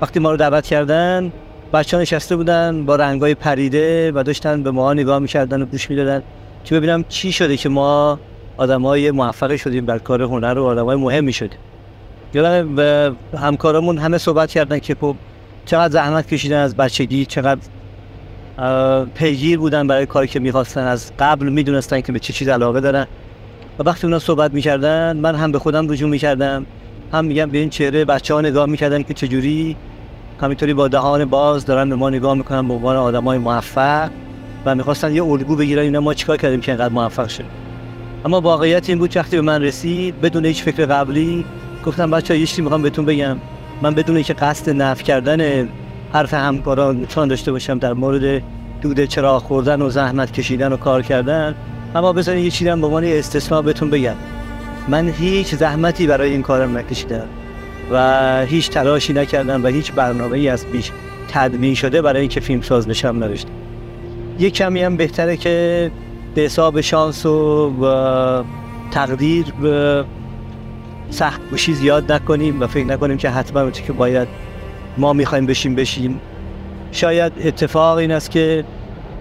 وقتی 0.00 0.20
ما 0.20 0.30
رو 0.30 0.36
دعوت 0.36 0.66
کردن 0.66 1.32
بچه 1.72 1.96
ها 1.96 2.00
نشسته 2.02 2.36
بودن 2.36 2.84
با 2.86 2.96
رنگای 2.96 3.34
پریده 3.34 4.12
و 4.14 4.22
داشتن 4.22 4.62
به 4.62 4.70
ما 4.70 4.94
نگاه 4.94 5.18
می‌کردن 5.18 5.62
و 5.62 5.66
گوش 5.66 5.90
می‌دادن 5.90 6.22
که 6.64 6.74
ببینم 6.74 7.04
چی 7.08 7.32
شده 7.32 7.56
که 7.56 7.68
ما 7.68 8.18
آدمای 8.56 9.10
موفق 9.10 9.56
شدیم 9.56 9.86
بر 9.86 9.98
کار 9.98 10.22
هنر 10.22 10.58
و 10.58 10.64
آدمای 10.64 10.96
مهمی 10.96 11.32
شدیم. 11.32 11.58
یادم 12.34 12.74
به 12.74 13.12
همکارامون 13.38 13.98
همه 13.98 14.18
صحبت 14.18 14.50
کردن 14.50 14.78
که 14.78 14.96
خب 15.00 15.16
چقدر 15.66 15.92
زحمت 15.92 16.28
کشیدن 16.28 16.58
از 16.58 16.76
بچگی 16.76 17.26
چقدر 17.26 17.60
پیگیر 19.14 19.58
بودن 19.58 19.86
برای 19.86 20.06
کاری 20.06 20.26
که 20.26 20.40
می‌خواستن. 20.40 20.80
از 20.80 21.12
قبل 21.18 21.48
می‌دونستن 21.48 22.00
که 22.00 22.12
به 22.12 22.18
چه 22.18 22.32
چیز 22.32 22.48
علاقه 22.48 22.80
دارن. 22.80 23.06
و 23.78 23.82
وقتی 23.82 24.06
اونا 24.06 24.18
صحبت 24.18 24.54
می‌کردن 24.54 25.16
من 25.16 25.34
هم 25.34 25.52
به 25.52 25.58
خودم 25.58 25.88
رجوع 25.88 26.10
می‌کردم. 26.10 26.66
هم 27.12 27.24
میگم 27.24 27.50
به 27.50 27.58
این 27.58 27.70
چهره 27.70 28.04
بچه 28.04 28.34
ها 28.34 28.40
نگاه 28.40 28.66
می‌کردن 28.66 29.02
که 29.02 29.14
چجوری. 29.14 29.76
همینطوری 30.40 30.74
با 30.74 30.88
دهان 30.88 31.24
باز 31.24 31.66
دارن 31.66 31.88
به 31.88 31.94
ما 31.94 32.10
نگاه 32.10 32.34
می‌کنن 32.34 32.68
به 32.68 32.74
عنوان 32.74 32.96
آدم 32.96 33.24
های 33.24 33.38
موفق. 33.38 34.10
و 34.64 34.74
می‌خواستن 34.74 35.14
یه 35.14 35.24
الگو 35.24 35.56
بگیرن 35.56 35.82
اینا 35.82 36.00
ما 36.00 36.14
چیکار 36.14 36.36
کردیم 36.36 36.60
که 36.60 36.72
اینقدر 36.72 36.94
موفق 36.94 37.28
شد 37.28 37.44
اما 38.24 38.40
واقعیت 38.40 38.88
این 38.88 38.98
بود 38.98 39.16
وقتی 39.16 39.36
به 39.36 39.42
من 39.42 39.62
رسید 39.62 40.20
بدون 40.20 40.44
هیچ 40.44 40.62
فکر 40.62 40.86
قبلی 40.86 41.44
گفتم 41.84 42.10
بچه 42.10 42.38
یه 42.38 42.46
چیزی 42.46 42.62
می‌خوام 42.62 42.82
بهتون 42.82 43.04
بگم. 43.04 43.36
من 43.82 43.94
بدون 43.94 44.22
که 44.22 44.34
قصد 44.34 44.70
نف 44.70 45.02
کردن 45.02 45.68
حرف 46.12 46.34
همکاران 46.34 47.06
چون 47.06 47.28
داشته 47.28 47.52
باشم 47.52 47.78
در 47.78 47.92
مورد 47.92 48.42
دود 48.80 49.04
چراغ 49.04 49.42
خوردن 49.42 49.82
و 49.82 49.90
زحمت 49.90 50.32
کشیدن 50.32 50.72
و 50.72 50.76
کار 50.76 51.02
کردن 51.02 51.54
اما 51.94 52.12
بذارین 52.12 52.44
یه 52.44 52.50
چیزی 52.50 52.70
هم 52.70 52.80
به 52.80 52.86
عنوان 52.86 53.04
استثنا 53.04 53.62
بهتون 53.62 53.90
بگم. 53.90 54.14
من 54.88 55.08
هیچ 55.08 55.54
زحمتی 55.54 56.06
برای 56.06 56.30
این 56.30 56.42
کارم 56.42 56.78
نکشیدم 56.78 57.26
و 57.90 58.46
هیچ 58.46 58.70
تلاشی 58.70 59.12
نکردم 59.12 59.64
و 59.64 59.66
هیچ 59.66 59.92
برنامه 59.92 60.38
ای 60.38 60.48
از 60.48 60.66
پیش 60.66 60.90
تدوین 61.28 61.74
شده 61.74 62.02
برای 62.02 62.20
اینکه 62.20 62.40
فیلم 62.40 62.60
ساز 62.60 62.88
بشم 62.88 63.24
نداشتم. 63.24 63.50
یه 64.38 64.50
کمی 64.50 64.82
هم 64.82 64.96
بهتره 64.96 65.36
که 65.36 65.90
به 66.34 66.40
حساب 66.40 66.80
شانس 66.80 67.26
و, 67.26 68.44
تقدیر 68.90 69.46
و 69.62 70.04
سخت 71.10 71.40
گوشی 71.50 71.74
زیاد 71.74 72.12
نکنیم 72.12 72.60
و 72.62 72.66
فکر 72.66 72.84
نکنیم 72.84 73.16
که 73.16 73.30
حتما 73.30 73.60
اون 73.60 73.70
که 73.70 73.92
باید 73.92 74.28
ما 74.98 75.12
می‌خوایم 75.12 75.46
بشیم 75.46 75.74
بشیم. 75.74 76.20
شاید 76.92 77.32
اتفاق 77.44 77.96
این 77.98 78.10
است 78.10 78.30
که 78.30 78.64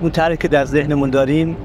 اون 0.01 0.11
طرحی 0.11 0.37
که 0.37 0.47
در 0.47 0.65
ذهنمون 0.65 1.09
داریم 1.09 1.57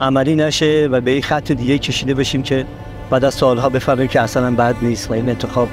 عملی 0.00 0.34
نشه 0.34 0.88
و 0.92 1.00
به 1.00 1.10
این 1.10 1.22
خط 1.22 1.52
دیگه 1.52 1.78
کشیده 1.78 2.14
بشیم 2.14 2.42
که 2.42 2.66
بعد 3.10 3.24
از 3.24 3.34
سالها 3.34 3.68
بفهمیم 3.68 4.06
که 4.06 4.20
اصلا 4.20 4.50
بد 4.50 4.74
نیست 4.82 5.10
و 5.10 5.14
این 5.14 5.28
انتخاب. 5.28 5.68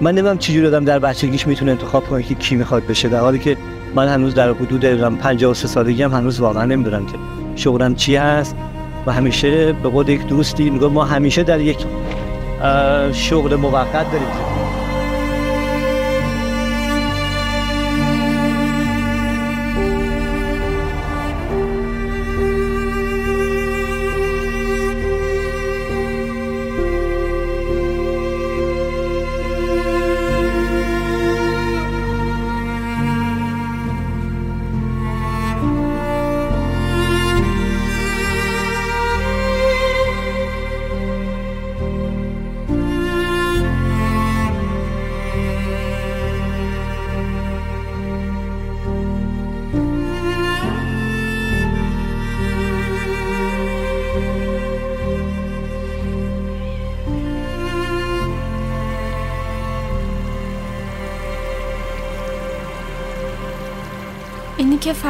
من 0.00 0.14
نمیم 0.14 0.38
چجوری 0.38 0.66
آدم 0.66 0.84
در 0.84 0.98
بچگیش 0.98 1.46
می‌تونه 1.46 1.70
انتخاب 1.70 2.04
کنه 2.04 2.22
که 2.22 2.34
کی 2.34 2.56
می‌خواد 2.56 2.86
بشه. 2.86 3.08
در 3.08 3.20
حالی 3.20 3.38
که 3.38 3.56
من 3.94 4.08
هنوز 4.08 4.34
در 4.34 4.50
حدود 4.50 4.84
53 5.18 5.68
سالگی 5.68 6.02
هم 6.02 6.12
هنوز 6.12 6.40
واقعا 6.40 6.64
نمی‌دونم 6.64 7.06
که 7.06 7.12
شغلم 7.56 7.94
چی 7.94 8.16
هست. 8.16 8.56
و 9.06 9.12
همیشه 9.12 9.72
به 9.72 9.88
قول 9.88 10.08
یک 10.08 10.26
دوستی 10.26 10.70
میگه 10.70 10.88
ما 10.88 11.04
همیشه 11.04 11.42
در 11.42 11.60
یک 11.60 11.78
شغل 13.12 13.56
موقت 13.56 14.12
داریم. 14.12 14.53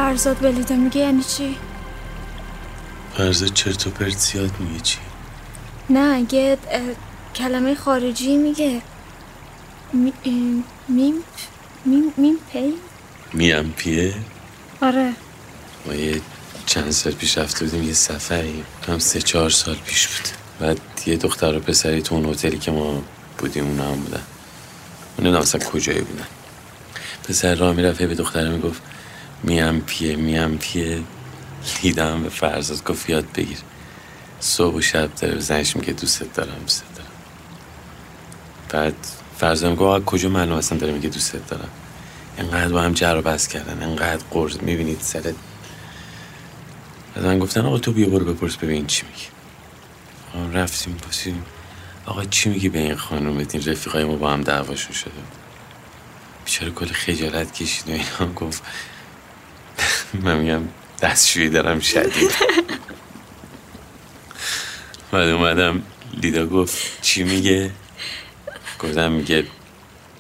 فرزاد 0.05 0.45
ولیده 0.45 0.77
میگه 0.77 1.01
یعنی 1.01 1.23
چی؟ 1.23 1.57
فرزاد 3.17 3.53
چرت 3.53 3.87
و 3.87 3.91
پرت 3.91 4.19
زیاد 4.19 4.51
میگه 4.61 4.81
چی؟ 4.81 4.99
نه 5.91 6.27
یه 6.33 6.59
کلمه 7.35 7.75
خارجی 7.75 8.37
میگه. 8.37 8.83
می- 9.93 10.13
میم 10.89 11.23
میم 11.87 12.13
میم 12.17 12.37
پی؟ 12.53 12.75
میم 13.33 13.75
پیه 13.77 14.15
آره. 14.83 15.13
ما 15.87 15.95
یه 15.95 16.21
چند 16.67 16.91
سال 16.91 17.13
پیش 17.13 17.39
رفته 17.39 17.65
بودیم 17.65 17.83
یه 17.83 17.93
سفری. 17.93 18.65
هم 18.89 18.99
سه 18.99 19.23
چهار 19.23 19.51
سال 19.51 19.75
پیش 19.75 20.09
بود. 20.09 20.29
بعد 20.61 20.81
یه 21.07 21.17
دختر 21.17 21.57
و 21.57 21.61
پسری 21.61 22.03
تو 22.03 22.15
اون 22.15 22.27
هتلی 22.27 22.59
که 22.59 22.71
ما 22.71 23.03
بودیم 23.39 23.65
اونا 23.67 23.85
هم 23.85 23.97
بودن. 24.01 24.17
من 24.17 24.23
نمی‌دونم 25.19 25.43
اصلا 25.43 25.61
کجایی 25.61 26.01
بودن. 26.01 26.27
پسر 27.29 27.55
راه 27.55 27.75
می‌رفت 27.75 28.03
به 28.03 28.15
دختره 28.15 28.49
می‌گفت 28.49 28.83
میم 29.47 29.81
پیه 29.81 30.17
میم 30.17 30.59
پیه. 30.59 31.03
لیدم 31.83 32.23
به 32.23 32.29
فرزاد 32.29 32.85
گفت 32.85 33.11
یاد 33.11 33.33
بگیر. 33.35 33.59
صبح 34.41 34.75
و 34.75 34.81
شب 34.81 35.15
داره 35.15 35.39
زنش 35.39 35.77
میگه 35.77 35.93
دوستت 35.93 36.33
دارم 36.35 36.59
دوستت 36.61 36.95
دارم. 36.95 37.11
بعد 38.69 38.95
فرزاد 39.39 39.71
میگه 39.71 39.83
آقا 39.83 40.01
کجا 40.01 40.29
معلوم 40.29 40.59
اصلا 40.59 40.79
داره 40.79 40.93
میگه 40.93 41.09
دوستت 41.09 41.47
دارم. 41.47 41.71
انقدر 42.39 42.73
با 42.73 42.81
هم 42.83 42.93
جر 42.93 43.21
بحث 43.21 43.49
کردن 43.49 43.83
انقدر 43.83 44.25
قرض 44.31 44.57
می‌بینید 44.57 45.01
سرت 45.01 45.35
بعد 47.15 47.25
من 47.25 47.39
گفتن 47.39 47.61
آقا 47.61 47.79
تو 47.79 47.93
بیا 47.93 48.09
برو 48.09 48.25
بپرس 48.35 48.57
ببین 48.57 48.87
چی 48.87 49.07
میگی 49.07 49.27
آقا 50.35 50.59
رفتیم 50.59 50.95
پرسیدیم 50.95 51.45
آقا 52.07 52.25
چی 52.25 52.51
میگی 52.51 52.69
به 52.69 52.79
این 52.79 52.97
خانومت؟ 52.97 53.55
این 53.55 53.65
رفیقای 53.65 54.05
ما 54.05 54.17
با 54.17 54.31
هم 54.31 54.43
دعواشون 54.43 54.93
شده 54.93 55.13
بیچاره 56.45 56.71
کل 56.71 56.87
خجالت 56.87 57.53
کشید 57.53 57.89
و 57.89 57.93
اینا. 57.93 58.35
گفت 58.35 58.63
من 60.15 60.39
میگم 60.39 60.63
دستشویی 61.03 61.49
دارم 61.49 61.81
شدید. 61.81 62.31
بعد 65.13 65.29
اومدم 65.29 65.83
لیدا 66.13 66.47
گفت 66.47 67.03
چی 67.03 67.23
میگه؟ 67.23 67.71
گفتم 68.79 69.13
میگه 69.13 69.47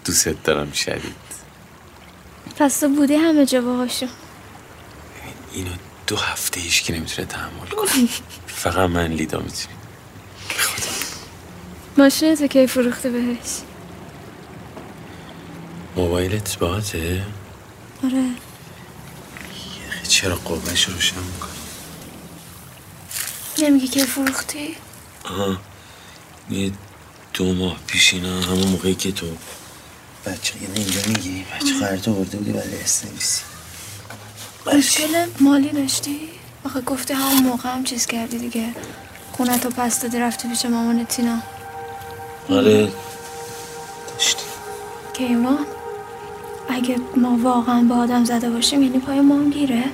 دوست 0.05 0.29
دارم 0.45 0.73
شدید. 0.73 1.25
پس 2.59 2.81
تو 2.81 2.89
بودی 2.89 3.15
همه 3.15 3.47
جا 3.47 3.61
باهاشون 3.61 4.09
اینو 5.53 5.71
دو 6.07 6.17
هفته 6.17 6.61
ایش 6.61 6.83
که 6.83 6.95
نمی‌تونه 6.95 7.29
تحمل 7.29 7.67
کنه. 7.67 8.09
فقط 8.47 8.91
من 8.91 9.07
لیدا 9.07 9.39
می‌تونیم. 9.39 9.79
ماشین 11.99 12.35
تو 12.35 12.47
کی 12.47 12.67
فروخته 12.67 13.11
بهش؟ 13.11 13.61
موبایلت 15.97 16.59
باته 16.59 17.23
آره. 18.05 18.25
چرا 20.15 20.37
قوهش 20.37 20.85
روشن 20.85 21.17
می‌کنی 21.19 21.51
نمیگی 23.59 23.89
که 23.89 24.05
فروختی؟ 24.05 24.77
آها. 25.25 25.57
یه 26.51 26.73
دو 27.33 27.55
ماه 27.55 27.77
پیش 27.87 28.15
اینا 28.15 28.41
همون 28.41 28.69
موقعی 28.69 28.95
که 28.95 29.13
تو 29.13 29.27
بچه 30.27 30.55
یعنی 30.63 30.81
اینجا 30.81 31.01
میگی 31.07 31.45
بچه 31.55 31.79
خواهرتو 31.79 32.13
برده 32.13 32.37
بودی 32.37 32.53
برای 32.53 32.81
اسنویسی 32.83 33.43
مشکل 34.67 35.27
مالی 35.41 35.69
داشتی؟ 35.69 36.21
آخه 36.65 36.81
گفتی 36.81 37.15
همون 37.15 37.43
موقع 37.43 37.69
هم 37.75 37.85
چیز 37.85 38.07
کردی 38.07 38.39
دیگه. 38.39 38.75
خونه 39.33 39.59
تو 39.59 39.71
پس 39.71 40.01
دادی 40.01 40.19
رفتی 40.19 40.49
پیش 40.49 40.67
مامان 40.67 41.07
تینا. 41.07 41.39
آره. 42.49 42.93
کیوان 45.15 45.67
اگه 46.69 46.97
ما 47.17 47.39
واقعا 47.43 47.83
با 47.83 47.97
آدم 47.97 48.25
زده 48.25 48.51
باشیم 48.51 48.83
یعنی 48.83 48.99
پای 48.99 49.21
ما 49.21 49.35
هم 49.35 49.51
گیره. 49.51 49.85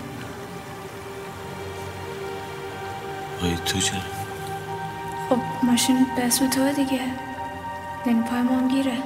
آی 3.42 3.56
تو 3.66 3.80
چرا؟ 3.80 4.00
خب 5.28 5.38
ماشین 5.66 6.06
به 6.16 6.24
اسم 6.24 6.50
توه 6.50 6.72
دیگه. 6.72 7.00
یعنی 8.06 8.22
پای 8.30 8.42
ما 8.42 8.58
هم 8.58 8.68
گیره. 8.68 8.96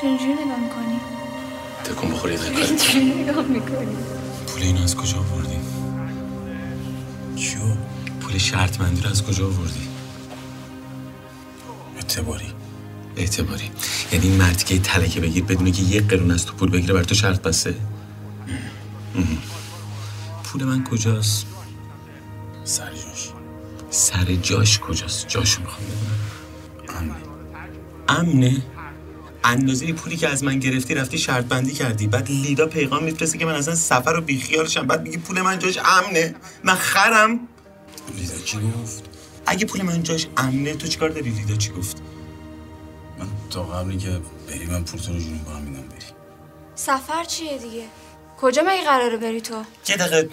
چه 0.00 0.06
اینجوری 0.06 0.32
نگاه 0.32 0.58
می‌کنی؟ 0.60 1.00
تکون 1.84 2.10
بخوری 2.10 2.36
دقیقا 2.36 2.60
اینجوری 2.60 3.14
نگاه 3.22 3.44
می‌کنی؟ 3.44 3.96
پول 4.46 4.62
اینو 4.62 4.82
از 4.82 4.96
کجا 4.96 5.18
آوردی؟ 5.18 5.56
چیو؟ 7.36 7.60
پول 8.20 8.38
شرط 8.38 8.80
مندی 8.80 9.00
رو 9.00 9.10
از 9.10 9.24
کجا 9.24 9.46
آوردی؟ 9.46 9.88
اعتباری. 11.96 12.52
اعتباری. 13.16 13.70
یعنی 14.12 14.28
این 14.28 14.36
مرد 14.36 14.64
که 14.64 14.78
تلکه 14.78 15.20
بگیر 15.20 15.44
بدونه 15.44 15.70
که 15.70 15.82
یک 15.82 16.08
قرون 16.08 16.30
از 16.30 16.46
تو 16.46 16.54
پول 16.54 16.70
بگیره 16.70 16.94
بر 16.94 17.04
تو 17.04 17.14
شرط 17.14 17.42
بسته؟ 17.42 17.74
ام. 19.14 19.38
پول 20.44 20.64
من 20.64 20.84
کجاست؟ 20.84 21.46
سر 23.96 24.34
جاش 24.34 24.78
کجاست؟ 24.78 25.28
جاشو 25.28 25.60
می‌خوام 25.60 25.86
بدونم 25.86 26.98
امنه. 26.98 27.14
امنه؟ 28.08 28.62
اندازه 29.44 29.92
پولی 29.92 30.16
که 30.16 30.28
از 30.28 30.44
من 30.44 30.58
گرفتی 30.58 30.94
رفتی 30.94 31.18
شرط 31.18 31.44
بندی 31.44 31.72
کردی. 31.72 32.06
بعد 32.06 32.30
لیدا 32.30 32.66
پیغام 32.66 33.04
میفرسته 33.04 33.38
که 33.38 33.46
من 33.46 33.54
اصلا 33.54 33.74
سفر 33.74 34.12
رو 34.12 34.20
بیخیالشم 34.20 34.86
بعد 34.86 35.02
میگی 35.02 35.16
پول 35.16 35.40
من 35.40 35.58
جاش 35.58 35.78
امنه. 35.84 36.34
من 36.64 36.74
خرم. 36.74 37.40
لیدا 38.16 38.38
چی 38.44 38.58
گفت؟ 38.58 39.04
اگه 39.46 39.66
پول 39.66 39.82
من 39.82 40.02
جاش 40.02 40.26
امنه 40.36 40.74
تو 40.74 40.86
چیکار 40.86 41.08
داری؟ 41.08 41.30
لیدا 41.30 41.56
چی 41.56 41.70
گفت؟ 41.70 41.96
من 43.18 43.26
تا 43.50 43.62
قبلی 43.62 43.98
که 43.98 44.20
بری 44.48 44.66
من 44.66 44.84
پول 44.84 45.00
تو 45.00 45.12
رو 45.12 45.18
جونم 45.18 45.38
با 45.38 45.50
هم 45.50 45.62
میدم 45.62 45.88
بری. 45.88 46.06
سفر 46.74 47.24
چیه 47.24 47.58
دیگه؟ 47.58 47.84
کجا 48.40 48.62
مگه 48.62 48.84
قراره 48.84 49.16
بری 49.16 49.40
تو؟ 49.40 49.62
یه 49.88 49.96
دقیقه. 49.96 50.28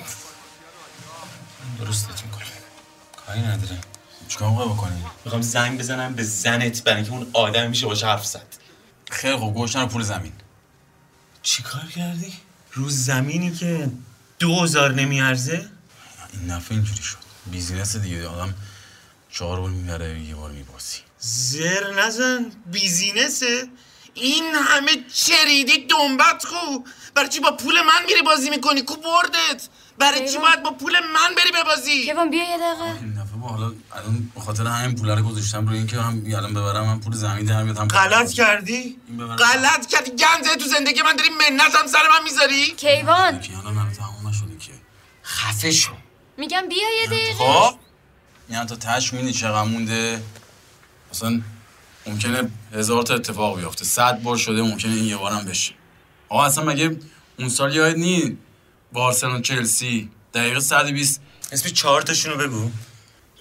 من 1.79 1.85
درستت 1.85 2.09
کاری 3.27 3.41
نداره 3.41 3.77
چیکار 4.27 4.49
می‌خوای 4.49 4.67
بکنی؟ 4.67 5.03
می‌خوام 5.25 5.41
زنگ 5.41 5.79
بزنم 5.79 6.13
به 6.13 6.23
زنت 6.23 6.83
برای 6.83 6.97
اینکه 6.97 7.11
اون 7.11 7.27
آدم 7.33 7.69
میشه 7.69 7.85
باشه 7.85 8.05
حرف 8.07 8.25
زد. 8.25 8.45
خیلی 9.11 9.35
خوب 9.35 9.53
گوشتن 9.53 9.81
رو 9.81 9.87
پول 9.87 10.03
زمین. 10.03 10.33
چیکار 11.41 11.85
کردی؟ 11.95 12.33
رو 12.73 12.89
زمینی 12.89 13.51
که 13.51 13.89
دوزار 14.39 14.93
نمیارزه؟ 14.93 15.69
این 16.33 16.51
نفع 16.51 16.73
اینجوری 16.73 17.03
شد. 17.03 17.17
بیزینس 17.45 17.95
دیگه 17.95 18.27
آدم 18.27 18.53
چهار 19.31 19.59
بار 19.59 19.69
می‌بره 19.69 20.19
یه 20.19 20.35
بار 20.35 20.51
میبازی. 20.51 20.97
زر 21.19 21.93
نزن 21.93 22.51
بیزینسه. 22.65 23.67
این 24.13 24.55
همه 24.55 24.91
چریدی 25.13 25.87
دنبت 25.87 26.45
خو 26.45 26.79
برای 27.15 27.29
چی 27.29 27.39
با 27.39 27.51
پول 27.51 27.81
من 27.81 28.05
میری 28.07 28.21
بازی 28.21 28.49
می‌کنی 28.49 28.81
کو 28.81 28.95
بردت 28.95 29.69
برای 29.97 30.29
چی. 30.29 30.37
باید 30.37 30.63
با 30.63 30.71
پول 30.71 30.99
من 30.99 31.35
بری 31.37 31.51
ببازی؟ 31.63 32.03
کیوان 32.03 32.29
بیا 32.29 32.43
یه 32.43 32.57
دقیقه. 32.57 33.12
این 33.43 33.51
دفعه 33.51 33.57
با 33.57 33.65
حالا 33.65 33.75
الان 33.91 34.31
به 34.35 34.41
خاطر 34.41 34.67
همین 34.67 34.95
پول 34.95 35.09
رو 35.09 35.23
گذاشتم 35.23 35.67
روی 35.67 35.77
اینکه 35.77 36.01
هم 36.01 36.23
الان 36.25 36.53
ببرم 36.53 36.85
هم 36.85 36.99
پول 36.99 37.13
زمین 37.13 37.45
در 37.45 37.63
میاد 37.63 37.77
هم 37.77 37.87
غلط 37.87 38.31
کردی؟ 38.31 38.97
غلط 39.39 39.85
کردی؟ 39.87 40.11
گنزه 40.11 40.55
تو 40.59 40.65
زندگی 40.65 41.01
من 41.01 41.15
داری 41.15 41.29
منت 41.29 41.75
هم 41.75 41.87
سر 41.87 42.03
من 42.09 42.23
می‌ذاری؟ 42.23 42.71
کیوان. 42.71 43.39
که 43.41 43.57
الان 43.57 43.77
همه 43.77 43.93
تمام 43.93 44.27
نشده 44.27 44.57
که. 44.57 44.71
خفه 45.23 45.71
شو. 45.71 45.91
میگم 46.37 46.63
بیا 46.69 47.01
یه 47.01 47.07
دقیقه. 47.07 47.33
خب. 47.33 47.75
یعنی 48.49 48.65
تا 48.65 48.75
تش 48.75 49.13
میدی 49.13 49.33
چقدر 49.33 49.69
مونده. 49.69 50.21
مثلا 51.11 51.41
ممکنه 52.07 52.49
هزار 52.73 53.03
تا 53.03 53.13
اتفاق 53.13 53.59
بیفته. 53.59 53.85
صد 53.85 54.21
بار 54.21 54.37
شده 54.37 54.61
ممکنه 54.61 54.93
این 54.93 55.05
یه 55.05 55.17
بارم 55.17 55.45
بشه. 55.45 55.73
آقا 56.29 56.45
اصلا 56.45 56.63
مگه 56.63 56.97
اون 57.39 57.49
سال 57.49 57.75
یاد 57.75 57.95
نی؟ 57.95 58.37
بارسلون 58.93 59.41
چلسی. 59.41 60.09
دقیقه 60.33 60.59
120 60.59 61.21
اسم 61.51 61.69
چهار 61.69 62.01
تاشونو 62.01 62.37
بگو. 62.37 62.71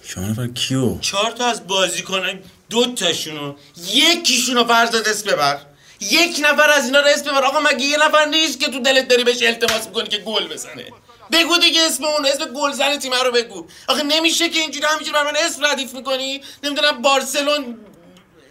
چهار 0.07 0.27
نفر 0.27 0.47
کیو؟ 0.47 0.99
چهار 0.99 1.31
تا 1.31 1.45
از 1.45 1.67
بازی 1.67 2.01
کنن 2.01 2.39
دو 2.69 2.85
تاشونو. 2.85 3.55
یکیشونو 3.93 4.65
فرزاد 4.65 5.07
اسم 5.07 5.31
ببر. 5.31 5.59
یک 6.01 6.39
نفر 6.43 6.69
از 6.69 6.85
اینا 6.85 6.99
رو 6.99 7.07
اسم 7.07 7.31
ببر. 7.31 7.43
آقا 7.43 7.59
مگه 7.59 7.85
یه 7.85 7.97
نفر 7.97 8.25
نیست 8.25 8.59
که 8.59 8.67
تو 8.67 8.79
دلت 8.79 9.07
داری 9.07 9.23
بهش 9.23 9.43
التماس 9.43 9.87
می‌کنی 9.87 10.09
که 10.09 10.17
گل 10.17 10.47
بزنه؟ 10.47 10.85
بگو 11.31 11.57
دیگه 11.57 11.81
اسم 11.81 12.03
اون 12.03 12.25
اسم 12.25 12.45
گلزن 12.45 12.97
تیم 12.97 13.13
رو 13.13 13.31
بگو. 13.31 13.65
آخه 13.87 14.03
نمیشه 14.03 14.49
که 14.49 14.59
اینجوری 14.59 14.85
همینجوری 14.85 15.11
بر 15.11 15.23
من 15.23 15.37
اسم 15.37 15.65
ردیف 15.65 15.93
می‌کنی؟ 15.93 16.41
نمی‌دونم 16.63 17.01
بارسلون 17.01 17.77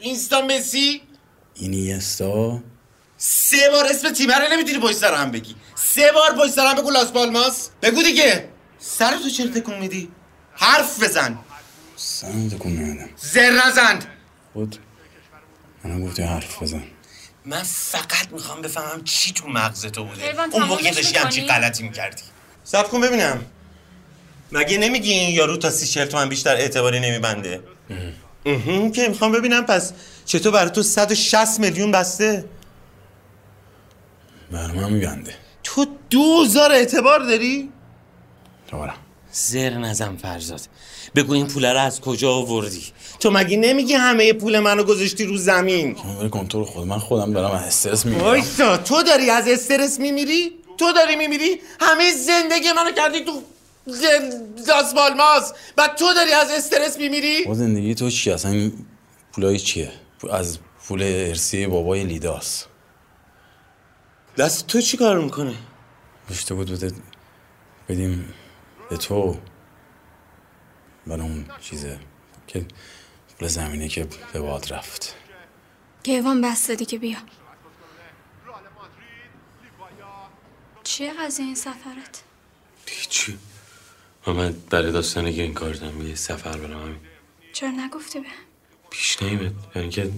اینستا 0.00 0.42
مسی. 0.42 1.02
اینیستا. 1.54 2.60
سه 3.18 3.70
بار 3.70 3.86
اسم 3.86 4.10
تیم 4.10 4.30
رو 4.30 4.52
نمی‌تونی 4.52 4.78
پشت 4.78 4.96
سر 4.96 5.14
هم 5.14 5.30
بگی. 5.30 5.54
سه 5.74 6.12
بار 6.12 6.34
پشت 6.34 6.52
سر 6.52 6.66
هم 6.66 6.74
بگو 6.74 6.90
لاس 6.90 7.12
پالماس. 7.12 7.68
بگو 7.82 8.02
دیگه. 8.02 8.48
سر 8.78 9.18
تو 9.22 9.30
چرا 9.30 9.46
تکون 9.46 9.78
میدی؟ 9.78 10.08
حرف 10.54 11.02
بزن. 11.02 11.38
سن 11.96 12.48
تکون 12.48 12.76
ندادم 12.76 13.10
زر 13.16 13.50
نزن 13.66 13.98
خود 14.52 14.78
منم 15.84 16.04
گفتی 16.04 16.22
حرف 16.22 16.62
بزن. 16.62 16.82
من 17.44 17.62
فقط 17.62 18.32
می‌خوام 18.32 18.62
بفهمم 18.62 19.04
چی 19.04 19.32
تو 19.32 19.48
مغز 19.48 19.86
تو 19.86 20.04
بوده. 20.04 20.40
اون 20.52 20.62
موقع 20.62 20.90
داشتی 20.90 21.18
همچی؟ 21.18 21.46
غلطی 21.46 21.82
می‌کردی. 21.82 22.22
سب 22.64 22.88
کن 22.88 23.00
ببینم. 23.00 23.44
مگه 24.52 24.78
نمیگی 24.78 25.12
این 25.12 25.34
یارو 25.34 25.56
تا 25.56 25.70
سی 25.70 25.86
چهل 25.86 26.06
تومن 26.06 26.28
بیشتر 26.28 26.56
اعتباری 26.56 27.00
نمیبنده؟ 27.00 27.60
اون 28.44 28.92
که 28.92 29.08
می‌خوام 29.08 29.32
ببینم. 29.32 29.66
پس 29.66 29.92
چطور 30.24 30.52
برای 30.52 30.70
تو 30.70 30.82
160 30.82 31.60
میلیون 31.60 31.92
بسته؟ 31.92 32.44
برای 34.50 34.76
من 34.76 34.92
میبنده. 34.92 35.34
تو 35.64 35.86
دوزار 36.10 36.72
اعتبار 36.72 37.18
داری؟ 37.20 37.72
دارم 38.70 38.98
زر 39.32 39.70
نزن 39.70 40.16
فرزاد. 40.16 40.60
بگو 41.14 41.32
این 41.32 41.46
پول 41.46 41.64
رو 41.64 41.80
از 41.80 42.00
کجا 42.00 42.32
آوردی؟ 42.32 42.84
تو 43.20 43.30
مگه 43.30 43.56
نمیگی 43.56 43.94
همه 43.94 44.32
پول 44.32 44.58
منو 44.58 44.84
گذاشتی 44.84 45.24
رو 45.24 45.36
زمین؟ 45.36 45.94
کنترل 46.30 46.64
خود 46.64 46.86
من 46.86 46.98
خودم 46.98 47.32
دارم 47.32 47.50
از 47.50 47.62
استرس 47.62 48.06
میمیرم. 48.06 48.24
وایسا 48.24 48.76
تو 48.76 49.02
داری 49.02 49.30
از 49.30 49.48
استرس 49.48 50.00
میمیری؟ 50.00 50.52
تو 50.78 50.92
داری 50.92 51.16
میمیری؟ 51.16 51.60
همه 51.80 52.12
زندگی 52.12 52.72
منو 52.76 52.92
کردی 52.92 53.24
تو 53.24 53.42
لاس 54.66 54.94
بالماس 54.94 55.52
بعد 55.76 55.94
تو 55.94 56.14
داری 56.14 56.32
از 56.32 56.50
استرس 56.50 56.98
میمیری؟ 56.98 57.44
با 57.44 57.54
زندگی 57.54 57.94
تو 57.94 58.10
چی 58.10 58.30
اصلا 58.30 58.70
پولای 59.32 59.58
چیه؟ 59.58 59.90
از 60.30 60.58
پول 60.88 61.02
ارسی 61.02 61.66
بابای 61.66 62.04
لیداست. 62.04 62.68
دست 64.38 64.66
تو 64.66 64.80
چی 64.80 64.96
کار 64.96 65.18
می‌کنه؟ 65.18 65.54
گفته 66.30 66.54
بود 66.54 66.70
بده 66.70 66.92
بدیم 67.88 68.34
به 68.92 68.98
تو 68.98 69.36
برای 71.06 71.20
اون 71.20 71.46
چیزه. 71.60 71.98
که 72.46 72.66
پول 73.38 73.48
زمینه 73.48 73.88
که 73.88 74.06
به 74.32 74.40
باد 74.40 74.72
رفت. 74.72 75.16
کیوان 76.02 76.40
بسته 76.40 76.74
دیگه 76.74 76.98
بیا. 76.98 77.18
چیه 80.82 81.12
قضیه 81.12 81.46
این 81.46 81.54
سفرت؟ 81.54 82.22
هیچی. 82.86 83.38
من 84.26 84.54
برای 84.70 84.92
داستان 84.92 85.30
گرین 85.30 85.54
کاردم 85.54 86.06
یه 86.06 86.14
سفر 86.14 86.56
برم. 86.56 86.82
همین. 86.82 86.96
چرا 87.52 87.70
نگفتی 87.70 88.20
به؟ 88.20 88.26
پیش 88.90 89.22
نیمد 89.22 89.52
یعنی 89.74 89.88
که 89.88 90.10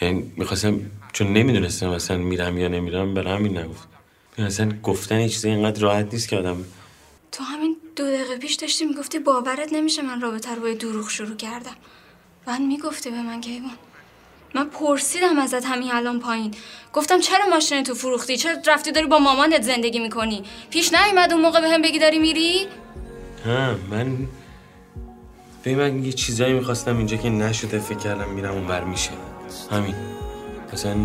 یعنی 0.00 0.32
می‌خواستم 0.36 0.90
چون 1.12 1.32
نمی‌دونستم 1.32 1.88
اصلا 1.88 2.16
میرم 2.16 2.58
یا 2.58 2.68
نمیرم 2.68 3.14
برای 3.14 3.34
همین 3.34 3.58
نگفت. 3.58 3.88
اصلا 4.38 4.72
گفتن 4.82 5.20
یه 5.20 5.28
چیزی 5.28 5.48
اینقدر 5.48 5.80
راحت 5.80 6.12
نیست 6.12 6.28
که 6.28 6.36
آدم 6.36 6.64
تو 7.32 7.44
همین 7.44 7.76
دو 7.96 8.06
دقیقه 8.06 8.36
پیش 8.36 8.54
داشتی 8.54 8.84
می‌گفتی 8.84 9.18
باورت 9.18 9.72
نمیشه 9.72 10.02
من 10.02 10.20
رابطه 10.20 10.54
رو 10.54 10.62
با 10.62 10.72
دروغ 10.72 11.08
شروع 11.08 11.36
کردم. 11.36 11.76
بعد 12.46 12.60
می‌گفتی 12.60 13.10
به 13.10 13.22
من 13.22 13.40
کیوان. 13.40 13.70
من 14.54 14.64
پرسیدم 14.64 15.38
ازت 15.38 15.64
همین 15.64 15.92
الان 15.92 16.20
پایین. 16.20 16.54
گفتم 16.92 17.20
چرا 17.20 17.46
ماشین 17.50 17.82
تو 17.82 17.94
فروختی؟ 17.94 18.36
چرا 18.36 18.56
رفتی 18.66 18.92
داری 18.92 19.06
با 19.06 19.18
مامانت 19.18 19.62
زندگی 19.62 19.98
می‌کنی؟ 19.98 20.44
پیش 20.70 20.92
نیومد 20.94 21.32
اون 21.32 21.42
موقع 21.42 21.60
به 21.60 21.68
هم 21.68 21.82
بگی 21.82 21.98
داری 21.98 22.18
میری؟ 22.18 22.66
ها 23.46 23.74
من 23.90 24.26
به 25.62 25.74
من 25.74 26.04
یه 26.04 26.12
چیزایی 26.12 26.52
می‌خواستم 26.52 26.96
اینجا 26.96 27.16
که 27.16 27.30
نشده 27.30 27.78
فکر 27.78 27.98
کردم 27.98 28.28
میرم 28.28 28.52
اون 28.52 28.66
بر 28.66 28.84
میشه 28.84 29.10
همین. 29.70 29.94
اصلا 30.72 30.96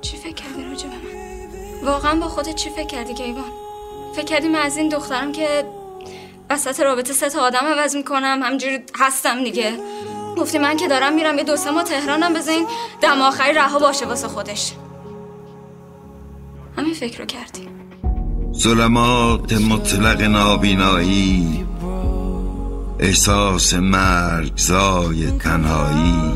چی 0.00 0.16
فکر 0.16 0.34
کردی 0.34 0.64
راجع 0.64 0.88
به 0.88 0.94
من؟ 0.94 1.84
واقعا 1.84 2.20
با 2.20 2.28
خودت 2.28 2.54
چی 2.54 2.70
فکر 2.70 2.86
کردی 2.86 3.14
کیوان؟ 3.14 3.69
فکر 4.16 4.24
کردی 4.24 4.48
من 4.48 4.58
از 4.58 4.76
این 4.76 4.88
دخترم 4.88 5.32
که 5.32 5.64
وسط 6.50 6.80
رابطه 6.80 7.12
سه 7.12 7.28
تا 7.28 7.40
آدم 7.40 7.66
عوض 7.66 7.96
می‌کنم. 7.96 8.40
همجوری 8.42 8.78
هستم 8.98 9.44
دیگه. 9.44 9.72
گفتی 10.36 10.58
من 10.58 10.76
که 10.76 10.88
دارم 10.88 11.14
میرم 11.14 11.38
یه 11.38 11.44
دو 11.44 11.56
سه 11.56 11.70
ماه 11.70 11.84
تهرانم 11.84 12.34
بزنین 12.34 12.66
دم 13.02 13.20
آخری 13.20 13.52
رها 13.52 13.78
باشه 13.78 14.06
واسه 14.06 14.28
خودش. 14.28 14.72
همین 16.78 16.94
فکر 16.94 17.18
رو 17.18 17.24
کردی 17.24 17.68
ظلمات 18.54 19.52
مطلق 19.52 20.22
نابینایی 20.22 21.66
احساس 22.98 23.74
مرگ 23.74 24.52
زای 24.56 25.30
تنهایی. 25.30 26.34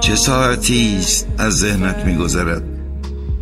چه 0.00 0.16
ساعتی 0.16 0.96
است 0.98 1.26
از 1.38 1.58
ذهنت 1.58 1.96
میگذرد؟ 1.96 2.79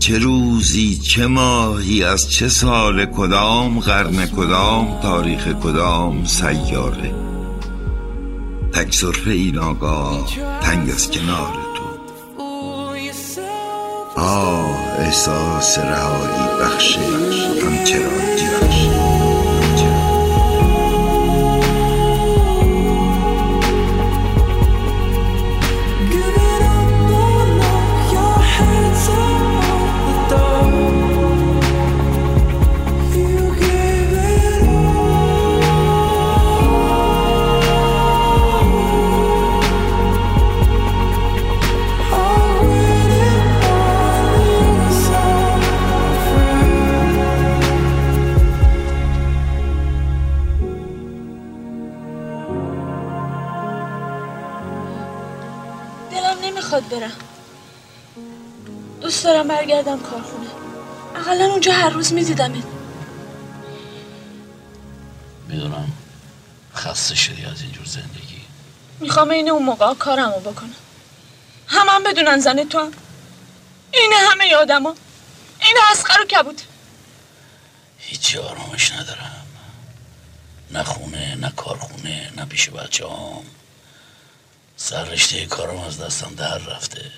چه 0.09 0.19
روزی 0.19 0.99
چه 0.99 1.27
ماهی 1.27 2.05
از 2.05 2.31
چه 2.31 2.49
سال 2.49 3.05
کدام 3.05 3.81
قرن 3.81 4.27
کدام 4.27 5.01
تاریخ 5.03 5.49
کدام 5.49 6.25
سیاره. 6.25 7.15
تک 8.73 8.95
صرفه 8.95 9.31
ای 9.31 9.51
ناگاه 9.51 10.29
تنگ 10.61 10.91
از 10.91 11.11
کنار 11.11 11.53
تو. 11.75 11.85
آه 14.21 14.99
احساس 14.99 15.79
رهایی 15.79 16.63
بخش 16.63 16.99
همچرا 17.63 18.09
بخش 18.63 18.98
برم. 57.01 57.13
دوست 59.01 59.25
دارم 59.25 59.49
برگردم 59.49 60.01
کارخونه. 60.01 60.47
اقلا 61.17 61.45
اونجا 61.45 61.73
هر 61.73 61.89
روز 61.89 62.13
میدیدمت. 62.13 62.65
می‌دونم 65.49 65.93
خسته 66.75 67.15
شدی 67.15 67.45
از 67.45 67.63
اینجور 67.63 67.85
زندگی. 67.85 68.43
می‌خوام 69.01 69.31
این 69.31 69.51
اون 69.51 69.63
موقع 69.63 69.95
کارمو 69.95 70.41
بکنم. 70.41 70.75
همه 71.67 71.91
هم 71.91 72.03
بدونن 72.05 72.39
زن 72.39 72.65
تو 72.65 72.79
هم. 72.79 72.93
این 73.93 74.13
همه 74.31 74.47
یادم 74.47 74.83
ها 74.83 74.95
این 75.61 75.77
اسقر 75.93 76.21
و 76.21 76.25
کبود. 76.25 76.63
هیچی 77.99 78.39
آرامش 78.39 78.93
ندارم. 78.93 79.47
نه 80.71 80.83
خونه 80.83 81.35
نه 81.35 81.53
کارخونه 81.57 82.33
نه 82.37 82.45
پیش 82.45 82.71
بچه 82.71 83.09
هم 83.09 83.43
سر 84.81 85.05
رشته 85.05 85.47
کارم 85.47 85.79
از 85.79 86.01
دستم 86.01 86.35
در 86.35 86.59
رفته. 86.59 87.11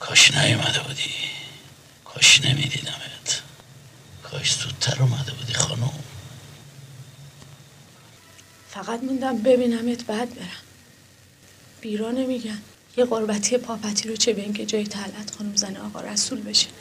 کاش 0.00 0.30
نیومده 0.30 0.80
بودی. 0.80 1.10
کاش 2.04 2.40
نمیدیدمت. 2.44 3.42
کاش 4.22 4.54
زودتر 4.54 5.02
اومده 5.02 5.32
بودی 5.32 5.54
خانم. 5.54 5.90
فقط 8.70 9.02
موندم 9.02 9.38
ببینمت 9.42 10.04
بعد 10.04 10.34
برم. 10.34 10.48
بیرا 11.80 12.10
نمیگن. 12.10 12.62
یه 12.96 13.04
قربتی 13.04 13.58
پاپتی 13.58 14.08
رو 14.08 14.16
چه 14.16 14.32
بین 14.32 14.52
که 14.52 14.66
جای 14.66 14.84
طلعت 14.84 15.34
خانم 15.38 15.56
زن 15.56 15.76
آقا 15.76 16.00
رسول 16.00 16.40
بشینه. 16.40 16.72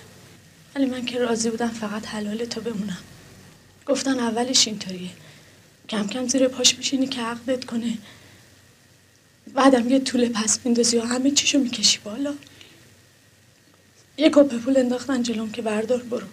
ولی 0.75 0.85
من 0.85 1.05
که 1.05 1.19
راضی 1.19 1.49
بودم 1.49 1.69
فقط 1.69 2.07
حلال 2.07 2.45
تو 2.45 2.61
بمونم. 2.61 3.03
گفتن 3.85 4.19
اولش 4.19 4.67
اینطوریه. 4.67 5.11
کم 5.89 6.07
کم 6.07 6.27
زیر 6.27 6.47
پاش 6.47 6.77
میشینی 6.77 7.07
که 7.07 7.21
عقدت 7.21 7.65
کنه. 7.65 7.97
بعدم 9.57 9.89
یه 9.89 9.99
طول 9.99 10.29
پس 10.29 10.59
میندازی 10.63 10.97
و 10.97 11.01
همه 11.01 11.31
چیشو 11.31 11.59
می‌کشی 11.59 11.99
بالا. 12.03 12.33
یه 14.17 14.29
کپ 14.29 14.53
پول 14.53 14.77
انداختن 14.77 15.23
جلوم 15.23 15.51
که 15.51 15.61
بردار 15.61 16.01
برو. 16.01 16.27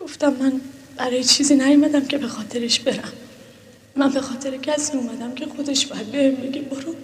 گفتم 0.00 0.32
من 0.32 0.60
برای 0.96 1.24
چیزی 1.24 1.54
نیومدم 1.54 2.04
که 2.06 2.18
به 2.18 2.28
خاطرش 2.28 2.80
برم. 2.80 3.12
من 3.96 4.10
به 4.10 4.20
خاطر 4.20 4.56
کسی 4.56 4.92
اومدم 4.92 5.34
که 5.34 5.46
خودش 5.46 5.86
باید 5.86 6.12
بهم 6.12 6.34
بگه 6.34 6.60
برو. 6.60 6.94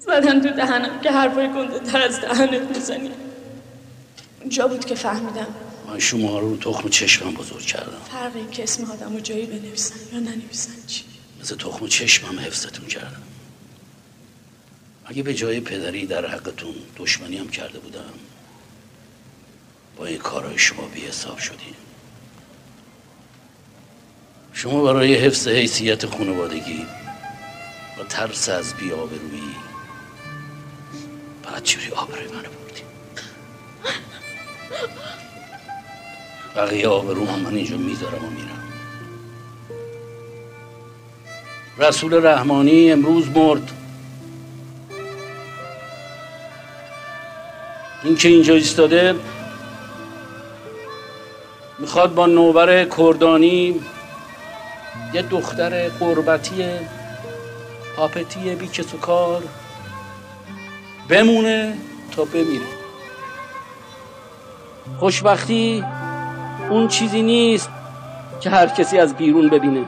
زدن 0.00 0.40
تو 0.40 0.50
دهنم 0.50 1.00
که 1.00 1.10
حرفای 1.10 1.48
گنده 1.48 1.78
تر 1.78 2.02
از 2.02 2.20
دهنت 2.20 2.76
می‌زنی. 2.76 3.10
اونجا 4.40 4.68
بود 4.68 4.84
که 4.84 4.94
فهمیدم. 4.94 5.46
من 5.88 5.98
شما 5.98 6.38
رو 6.38 6.56
تخم 6.56 6.88
چشمم 6.88 7.34
بزرگ 7.34 7.62
کردم. 7.62 8.00
فرق 8.12 8.36
این 8.36 8.50
که 8.50 8.62
اسم 8.62 8.84
آدم 8.84 9.14
رو 9.14 9.20
جایی 9.20 9.46
بنویسن 9.46 9.96
یا 10.12 10.20
ننویسن 10.20 10.72
چی؟ 10.86 11.04
مثل 11.40 11.56
تخم 11.56 11.86
چشمم 11.86 12.38
حفظتون 12.38 12.86
کردم. 12.86 13.22
اگه 15.06 15.22
به 15.22 15.34
جای 15.34 15.60
پدری 15.60 16.06
در 16.06 16.26
حقتون 16.26 16.74
دشمنی 16.96 17.36
هم 17.36 17.48
کرده 17.48 17.78
بودم 17.78 18.12
با 19.96 20.06
این 20.06 20.18
کارهای 20.18 20.58
شما 20.58 20.88
بی 20.88 21.00
حساب 21.00 21.38
شدیم 21.38 21.74
شما 24.52 24.82
برای 24.82 25.14
حفظ 25.14 25.48
حیثیت 25.48 26.06
خانوادگی 26.06 26.86
و 27.98 28.04
ترس 28.04 28.48
از 28.48 28.74
بیابرویی 28.74 29.54
بدجوری 31.44 31.90
آبروی 31.90 32.28
منو 32.28 32.42
بردی 32.42 32.82
بقیه 36.56 36.88
آبرو 36.88 37.26
هم 37.26 37.40
من 37.40 37.54
اینجا 37.54 37.76
می‌ذارم 37.76 38.24
و 38.24 38.30
میرم. 38.30 38.72
رسول 41.78 42.26
رحمانی 42.26 42.92
امروز 42.92 43.28
مرد 43.28 43.70
این 48.04 48.16
که 48.16 48.28
اینجا 48.28 48.54
ایستاده 48.54 49.14
می‌خواد 51.78 52.14
با 52.14 52.26
نوبر 52.26 52.84
کردانی 52.84 53.80
یه 55.14 55.22
دختر 55.22 55.88
قربتی 55.88 56.64
پاپتی 57.96 58.54
بی 58.54 58.66
و 58.66 58.98
کار 59.00 59.42
بمونه 61.08 61.76
تا 62.16 62.24
بمیره. 62.24 62.66
خوشبختی 64.98 65.84
اون 66.70 66.88
چیزی 66.88 67.22
نیست 67.22 67.70
که 68.40 68.50
هر 68.50 68.66
کسی 68.66 68.98
از 68.98 69.14
بیرون 69.14 69.48
ببینه. 69.48 69.84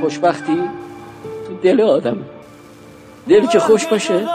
خوشبختی 0.00 0.60
تو 1.46 1.54
دل 1.62 1.80
آدم 1.80 2.16
دلی 3.28 3.46
که 3.46 3.58
خوش 3.58 3.86
باشه 3.86 4.26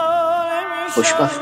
خوشبخت. 0.94 1.40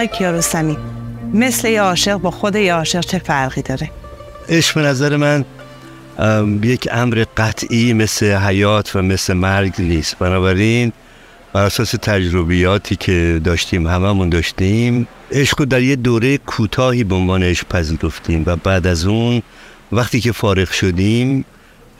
آقای 0.00 0.18
کیارستمی 0.18 0.76
مثل 1.34 1.68
یه 1.68 1.82
عاشق 1.82 2.16
با 2.16 2.30
خود 2.30 2.56
یه 2.56 2.74
عاشق 2.74 3.00
چه 3.00 3.18
فرقی 3.18 3.62
داره؟ 3.62 3.90
عشق 4.48 4.74
به 4.74 4.80
نظر 4.80 5.16
من 5.16 5.44
یک 6.62 6.88
امر 6.92 7.24
قطعی 7.36 7.92
مثل 7.92 8.36
حیات 8.36 8.96
و 8.96 9.02
مثل 9.02 9.32
مرگ 9.32 9.72
نیست. 9.78 10.18
بنابراین 10.18 10.92
بر 11.52 11.64
اساس 11.64 11.90
تجربیاتی 11.90 12.96
که 12.96 13.40
داشتیم 13.44 13.86
هممون 13.86 14.28
داشتیم 14.28 15.08
عشق 15.32 15.60
رو 15.60 15.64
در 15.64 15.82
یه 15.82 15.96
دوره 15.96 16.38
کوتاهی 16.38 17.04
به 17.04 17.14
عنوان 17.14 17.42
عشق 17.42 17.68
پذیرفتیم 17.68 18.42
و 18.46 18.56
بعد 18.56 18.86
از 18.86 19.06
اون 19.06 19.42
وقتی 19.92 20.20
که 20.20 20.32
فارغ 20.32 20.70
شدیم 20.70 21.44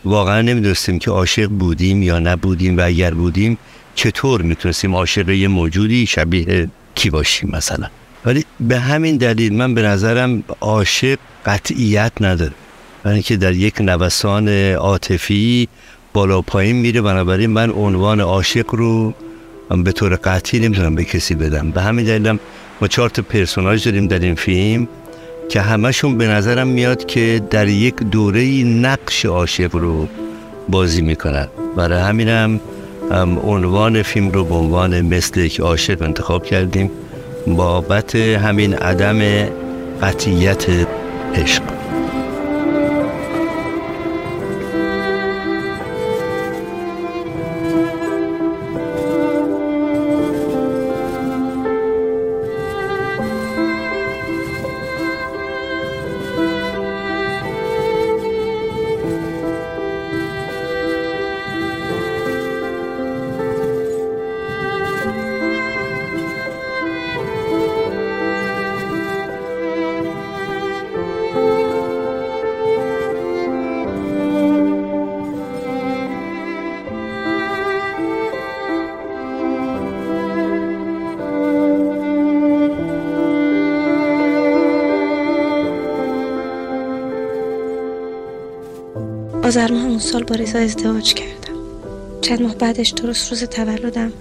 واقعا 0.05 0.43
نمی‌دونستیم 0.43 0.99
که 0.99 1.11
عاشق 1.11 1.47
بودیم 1.47 2.03
یا 2.03 2.19
نبودیم 2.19 2.79
و 2.79 2.81
اگر 2.85 3.15
بودیم 3.15 3.59
چطور 3.95 4.43
می‌تونستیم 4.43 4.95
عاشق 4.95 5.29
یه 5.29 5.49
موجودی 5.49 6.07
شبیه 6.07 6.69
کی 7.01 7.11
باشیم 7.11 7.51
مثلا؟ 7.53 7.87
ولی 8.25 8.45
به 8.61 8.79
همین 8.79 9.17
دلیل 9.17 9.53
من 9.55 9.75
به 9.75 9.83
نظرم 9.83 10.43
عاشق 10.61 11.19
قطعیت 11.47 12.13
نداره. 12.21 12.53
برای 13.03 13.15
اینکه 13.15 13.37
در 13.37 13.53
یک 13.53 13.81
نوسان 13.81 14.49
عاطفی 14.75 15.69
بالا 16.13 16.41
پایین 16.41 16.77
میره 16.77 17.01
بنابراین 17.01 17.51
من 17.51 17.71
عنوان 17.71 18.21
عاشق 18.21 18.75
رو 18.75 19.15
به 19.85 19.93
طور 19.93 20.15
قطعی 20.15 20.61
نمی‌تونم 20.61 20.95
به 20.95 21.05
کسی 21.05 21.35
بدم. 21.35 21.71
به 21.71 21.83
همین 21.83 22.05
دلیلم 22.05 22.39
ما 22.81 22.89
چهار 22.89 23.09
تا 23.09 23.23
پرسوناج 23.23 23.85
داریم 23.85 24.07
در 24.07 24.19
این 24.19 24.35
فیلم 24.35 24.89
که 25.49 25.61
همشون 25.61 26.19
به 26.19 26.29
نظرم 26.29 26.69
میاد 26.69 27.07
که 27.07 27.43
در 27.51 27.69
یک 27.69 27.95
دوره 27.97 28.65
نقش 28.65 29.27
عاشق 29.27 29.77
رو 29.77 30.09
بازی 30.69 31.03
می‌کنن. 31.03 31.49
برای 31.77 32.01
همینم 32.01 32.51
هم 32.55 32.61
عنوان 33.45 34.03
فیلم 34.03 34.31
رو 34.31 34.45
به 34.45 34.55
عنوان 34.55 35.01
مثل 35.01 35.41
یک 35.41 35.61
عاشق 35.61 36.03
انتخاب 36.03 36.45
کردیم 36.45 36.91
بابت 37.47 38.17
همین 38.17 38.75
عدم 38.75 39.49
قطعیت 40.03 40.67
عشق. 41.35 41.63
سال 90.11 90.25
با 90.25 90.35
رضا 90.35 90.59
ازدواج 90.59 91.15
کردم. 91.15 91.55
چند 92.21 92.43
ماه 92.43 92.55
بعدش 92.55 92.91
درست 92.91 93.31
روز 93.31 93.45
تولدم. 93.45 94.13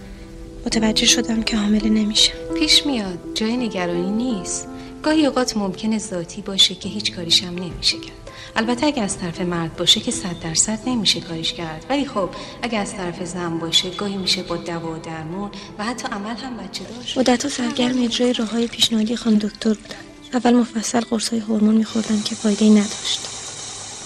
متوجه 0.65 1.05
شدم 1.05 1.43
که 1.43 1.57
حامله 1.57 1.89
نمیشم 1.89 2.33
پیش 2.59 2.85
میاد. 2.85 3.19
جای 3.33 3.57
نگرانی 3.57 4.11
نیست. 4.11 4.67
گاهی 5.03 5.25
اوقات 5.25 5.57
ممکنه 5.57 5.97
ذاتی 5.97 6.41
باشه 6.41 6.75
که 6.75 6.89
هیچ 6.89 7.15
کاریش 7.15 7.43
هم 7.43 7.55
نمیشه 7.55 7.97
کرد. 7.97 8.29
البته 8.55 8.85
اگه 8.85 9.01
از 9.01 9.17
طرف 9.17 9.41
مرد 9.41 9.75
باشه 9.77 9.99
که 9.99 10.11
صد 10.11 10.39
درصد 10.43 10.79
نمیشه 10.87 11.19
کاریش 11.19 11.53
کرد. 11.53 11.85
ولی 11.89 12.05
خب 12.05 12.29
اگه 12.61 12.77
از 12.79 12.93
طرف 12.93 13.25
زن 13.25 13.59
باشه 13.59 13.89
گاهی 13.89 14.17
میشه 14.17 14.43
با 14.43 14.57
دوا 14.57 14.91
و 14.91 14.97
درمون 14.97 15.49
و 15.79 15.83
حتی 15.83 16.07
عمل 16.07 16.35
هم 16.35 16.57
بچه 16.57 16.83
دار 16.83 17.23
مدتها 17.23 17.49
سرگرم 17.49 18.03
اجرای 18.03 18.33
راههای 18.33 18.67
پیشنهادی 18.67 19.15
خانم 19.15 19.37
دکتر 19.37 19.73
بودم. 19.73 19.95
اول 20.33 20.53
مفصل 20.53 20.99
قرصای 20.99 21.39
هورمون 21.39 21.75
میخوردم 21.75 22.21
که 22.21 22.35
فایده 22.35 22.69
نداشت. 22.69 23.38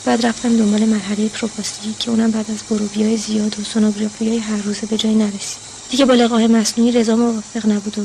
بعد 0.06 0.26
رفتم 0.26 0.58
دنبال 0.58 0.86
مرحله 0.86 1.28
پروپاستیکی 1.28 1.96
که 2.00 2.12
اونم 2.12 2.32
بعد 2.32 2.52
از 2.52 2.58
بروبیای 2.70 3.18
زیاد 3.18 3.60
و 3.60 3.64
سونوگرافی 3.64 4.30
های 4.30 4.38
هر 4.38 4.58
روزه 4.58 4.88
به 4.88 4.98
جای 4.98 5.16
نرسید. 5.16 5.58
دیگه 5.90 6.06
با 6.06 6.14
لقاح 6.14 6.48
مصنوعی 6.48 6.92
رضا 6.92 7.16
موافق 7.16 7.66
نبود 7.70 8.00
و 8.00 8.02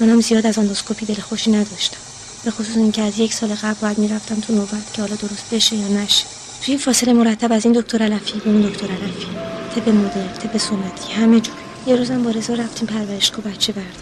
منم 0.00 0.20
زیاد 0.20 0.46
از 0.46 0.58
اندوسکوپی 0.58 1.06
دل 1.06 1.14
خوشی 1.14 1.50
نداشتم. 1.50 1.96
به 2.44 2.50
خصوص 2.50 2.76
اینکه 2.76 3.02
از 3.02 3.18
یک 3.18 3.34
سال 3.34 3.54
قبل 3.54 3.74
باید 3.80 3.98
می‌رفتم 3.98 4.34
تو 4.34 4.54
نوبت 4.54 4.92
که 4.92 5.02
حالا 5.02 5.14
درست 5.14 5.54
بشه 5.54 5.76
یا 5.76 5.88
نشه. 5.88 6.24
توی 6.62 6.78
فاصله 6.78 7.12
مرتب 7.12 7.52
از 7.52 7.64
این 7.64 7.74
دکتر 7.80 8.02
علفی 8.02 8.38
به 8.38 8.50
اون 8.50 8.60
دکتر 8.60 8.86
علفی 8.86 9.26
طب 9.74 9.88
مدرن 9.88 10.32
طب 10.32 10.58
سنتی 10.58 11.12
همه 11.12 11.40
جور 11.40 11.54
یه 11.86 11.96
روزم 11.96 12.22
با 12.22 12.30
رضا 12.30 12.54
رفتیم 12.54 12.86
پرورشگاه 12.86 13.44
بچه 13.44 13.72
برداریم. 13.72 13.94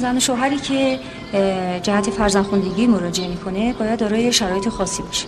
زن 0.00 0.16
و 0.16 0.20
شوهری 0.20 0.56
که 0.56 1.00
جهت 1.82 2.10
فرزندخوندگی 2.10 2.86
مراجعه 2.86 3.28
می‌کنه 3.28 3.72
باید 3.72 3.98
دارای 3.98 4.32
شرایط 4.32 4.68
خاصی 4.68 5.02
باشه. 5.02 5.26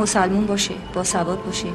مسلمون 0.00 0.46
باشه 0.46 0.74
با 0.94 1.04
سواد 1.04 1.44
باشه. 1.44 1.68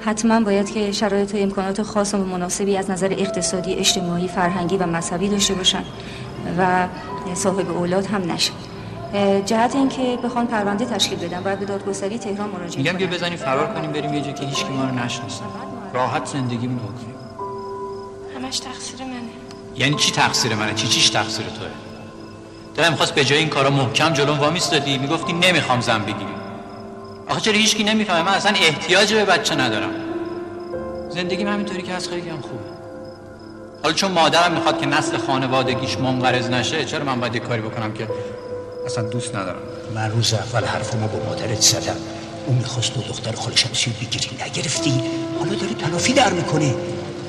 حتما 0.00 0.40
باید 0.40 0.70
که 0.70 0.92
شرایط 0.92 1.34
و 1.34 1.38
امکانات 1.38 1.82
خاص 1.82 2.14
و 2.14 2.16
مناسبی 2.16 2.76
از 2.76 2.90
نظر 2.90 3.14
اقتصادی 3.18 3.74
اجتماعی 3.74 4.28
فرهنگی 4.28 4.76
و 4.76 4.86
مذهبی 4.86 5.28
داشته 5.28 5.54
باشن 5.54 5.84
و 6.58 6.88
صاحب 7.34 7.70
اولاد 7.70 8.06
هم 8.06 8.32
نشه. 8.32 8.52
جهت 9.46 9.74
اینکه 9.74 10.18
بخوان 10.24 10.46
پرونده 10.46 10.84
تشکیل 10.84 11.18
بدن 11.18 11.40
باید 11.40 11.58
به 11.58 11.66
دادگستری 11.66 12.18
تهران 12.18 12.48
مراجعه 12.48 12.82
میگم 12.82 12.96
بیا 12.96 13.06
بزنیم 13.06 13.36
فرار 13.36 13.74
کنیم 13.74 13.92
بریم 13.92 14.14
یه 14.14 14.20
جا 14.20 14.32
که 14.32 14.46
هیچ 14.46 14.64
کی 14.64 14.72
ما 14.72 14.84
رو 14.84 14.94
نشناسه. 14.94 15.42
راحت 15.94 16.26
زندگیمون 16.26 16.78
رو 16.78 16.84
بکنیم. 16.84 17.14
همش 18.36 18.58
تقصیر 18.58 19.06
منه. 19.06 19.20
یعنی 19.76 19.94
چی 19.94 20.12
تقصیر 20.12 20.54
منه؟ 20.54 20.74
چی 20.74 20.88
چیش 20.88 21.10
تقصیر 21.10 21.46
توه؟ 21.46 21.66
دلم 22.74 22.90
می‌خواست 22.90 23.14
به 23.14 23.24
جای 23.24 23.38
این 23.38 23.48
کارا 23.48 23.70
محکم 23.70 24.12
جلوم 24.12 24.38
وامیستادی. 24.38 24.98
می‌گفتی 24.98 25.32
نمی‌خوام 25.32 25.80
زن 25.80 26.02
بگیری 26.02 26.34
آخه 27.30 27.40
چرا 27.40 27.54
هیچکی 27.54 27.84
نمی‌فهمه؟ 27.84 28.22
من 28.22 28.34
اصلا 28.34 28.52
احتیاج 28.52 29.14
به 29.14 29.24
بچه 29.24 29.54
ندارم. 29.54 29.90
زندگیم 31.10 31.48
همینطوری 31.48 31.82
که 31.82 31.92
از 31.92 32.08
خیلی 32.08 32.28
هم 32.28 32.40
خوبه. 32.40 32.70
حالا 33.82 33.94
چون 33.94 34.12
مادرم 34.12 34.52
می‌خواد 34.52 34.80
که 34.80 34.86
نسل 34.86 35.16
خانوادگیش 35.16 35.98
منقرض 35.98 36.48
نشه 36.48 36.84
چرا 36.84 37.04
من 37.04 37.20
باید 37.20 37.36
کاری 37.36 37.60
بکنم 37.60 37.92
که 37.92 38.08
اصلا 38.86 39.08
دوست 39.08 39.34
ندارم؟ 39.36 39.58
من 39.94 40.10
روز 40.10 40.34
اول 40.34 40.64
حرفمو 40.64 41.08
با 41.08 41.24
مادرت 41.28 41.60
زدم. 41.60 41.96
اون 42.46 42.58
می‌خواست 42.58 42.94
دو 42.94 43.00
دختر 43.00 43.32
خالشمسی 43.32 43.90
بگیری. 43.90 44.28
نگرفتی؟ 44.46 45.02
حالا 45.38 45.54
داره 45.54 45.74
تلافی 45.74 46.12
در 46.12 46.32
می‌کنه 46.32 46.74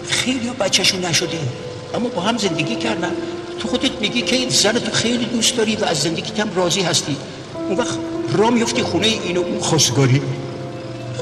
خیلی 0.07 0.49
بچهشون 0.49 1.05
نشده 1.05 1.39
اما 1.93 2.09
با 2.09 2.21
هم 2.21 2.37
زندگی 2.37 2.75
کردن. 2.75 3.11
تو 3.59 3.67
خودت 3.67 3.91
میگی 4.01 4.21
که 4.21 4.49
زن 4.49 4.71
تو 4.71 4.91
خیلی 4.91 5.25
دوست 5.25 5.57
داری 5.57 5.75
و 5.75 5.85
از 5.85 5.97
زندگیت 5.97 6.39
هم 6.39 6.55
راضی 6.55 6.81
هستی. 6.81 7.17
اون 7.67 7.77
وقت 7.77 7.97
را 8.33 8.49
میفتی 8.49 8.83
خونه 8.83 9.07
این 9.07 9.37
و 9.37 9.41
اون. 9.41 9.59
خواستگاری 9.59 10.21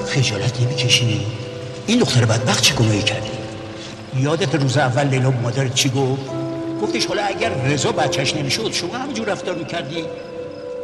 خجالت 0.06 0.62
نمی‌کشی. 0.62 1.26
این 1.88 2.00
دختر 2.00 2.26
بدبخت 2.26 2.64
چه 2.64 2.76
گناهی 2.76 3.02
کردی؟ 3.02 3.30
یادت 4.18 4.56
روز 4.56 4.78
اول 4.78 5.08
لیلا 5.08 5.32
به 5.32 5.40
مادرت 5.40 5.74
چی 5.74 5.90
گفت؟ 5.90 6.22
گفتش 6.82 7.06
حالا 7.06 7.22
اگر 7.24 7.50
رضا 7.50 7.92
بچهش 7.92 8.36
نمی‌شد 8.36 8.72
شما 8.72 8.98
همینجور 8.98 9.28
رفتار 9.28 9.56
می‌کردی؟ 9.56 10.06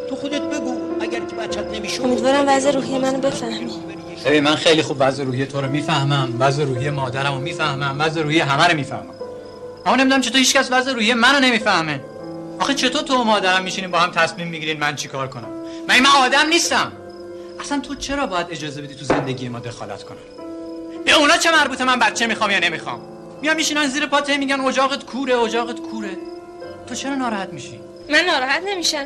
تو 0.10 0.16
خودت 0.16 0.42
بگو 0.42 0.76
اگر 1.02 1.20
که 1.20 1.36
بچت 1.36 1.66
نمی‌شد. 1.74 2.02
امیدوارم 2.04 2.46
وضع 2.48 2.72
روحی 2.72 2.98
منو 2.98 3.18
بفهمی. 3.18 3.72
ببین 4.26 4.44
من 4.44 4.56
خیلی 4.56 4.82
خوب 4.82 4.98
وضع 5.00 5.24
روحی 5.24 5.46
تو 5.46 5.62
رو 5.62 5.70
می‌فهمم. 5.70 6.34
وضع 6.40 6.64
روحی 6.64 6.90
مادرم 6.90 7.34
رو 7.34 7.40
می‌فهمم. 7.40 7.96
وضع 8.00 8.22
روحی 8.22 8.40
همه 8.40 8.68
رو 8.68 8.76
می‌فهمم. 8.76 9.14
اما 9.86 9.96
نمی‌دونم 9.96 10.22
چطور 10.22 10.38
هیچکس 10.38 10.68
وضع 10.72 10.92
روحی 10.92 11.14
منو 11.14 11.40
نمی‌فهمه. 11.40 12.02
آخه 12.60 12.74
چطور 12.74 13.02
تو 13.02 13.14
و 13.14 13.24
مادرم 13.24 13.64
میشینیم 13.64 13.92
با 13.92 14.00
هم 14.00 14.12
تصمیم 14.12 14.48
می‌گیرین 14.48 14.80
من 14.80 14.96
چیکار 14.96 15.28
کنم؟ 15.28 15.55
من 15.88 16.00
من 16.00 16.10
آدم 16.10 16.48
نیستم. 16.48 16.92
اصلا 17.60 17.80
تو 17.80 17.96
چرا 17.96 18.28
باید 18.28 18.48
اجازه 18.50 18.82
بدی 18.82 18.96
تو 18.96 19.06
زندگی 19.06 19.50
ما 19.50 19.60
دخالت 19.60 20.04
کنم؟ 20.04 20.18
به 21.06 21.12
اونا 21.12 21.38
چه 21.38 21.52
مربوطه 21.52 21.84
من 21.84 22.00
بچه 22.00 22.28
می‌خوام 22.28 22.52
یا 22.52 22.60
نمی‌خوام؟ 22.60 23.00
میان 23.42 23.56
میشینن 23.56 23.88
زیر 23.88 24.06
پات 24.06 24.30
هی 24.30 24.38
میگن 24.38 24.60
اجاقت 24.60 25.06
کوره 25.06 25.38
اجاقت 25.40 25.80
کوره. 25.80 26.18
تو 26.88 26.96
چرا 26.96 27.16
ناراحت 27.16 27.50
میشی؟ 27.50 27.80
من 28.10 28.20
ناراحت 28.20 28.62
نمیشم. 28.68 29.06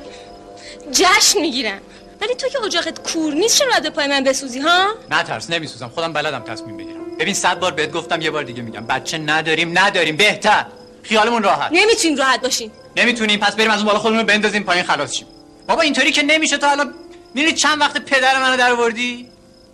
جشن 0.92 1.42
می‌گیرم. 1.42 1.80
ولی 2.22 2.36
تو 2.36 2.48
که 2.48 2.64
اجاقت 2.66 3.12
کور 3.12 3.34
نیست 3.34 3.60
چرا 3.60 3.80
به 3.80 3.90
پای 3.90 4.08
من 4.08 4.24
بسوزی 4.24 4.60
ها؟ 4.60 4.96
نه 5.12 5.24
ترس 5.24 5.50
نمیسوزم. 5.50 5.90
خودم 5.96 6.14
بلدم 6.14 6.40
تصمیم 6.40 6.78
بگیرم. 6.78 7.18
ببین 7.20 7.34
صد 7.34 7.60
بار 7.60 7.72
بهت 7.72 7.92
گفتم 7.92 8.22
یه 8.22 8.32
بار 8.32 8.44
دیگه 8.44 8.62
میگم. 8.62 8.86
بچه 8.86 9.18
نداریم 9.18 9.80
نداریم. 9.80 10.18
بهتر. 10.18 10.66
خیالمون 11.04 11.44
راحت. 11.44 11.72
نمی‌تونیم 11.72 12.18
راحت 12.18 12.42
باشیم. 12.42 12.72
نمی‌تونیم. 12.96 13.40
پس 13.40 13.56
بریم 13.56 13.72
از 13.72 13.78
اون 13.78 13.86
بالا 13.86 14.00
خودمون 14.00 14.24
بندازیم 14.24 14.64
پایین 14.64 14.84
خلاص 14.84 15.14
شیم. 15.14 15.28
بابا 15.70 15.82
اینطوری 15.82 16.12
که 16.12 16.22
نمیشه 16.22 16.58
تا 16.58 16.68
حالا 16.68 16.94
میری 17.34 17.54
چند 17.54 17.82
وقت 17.82 17.98
پدر 17.98 18.40
منو 18.40 18.58
در 18.58 18.72
آوردی 18.72 19.30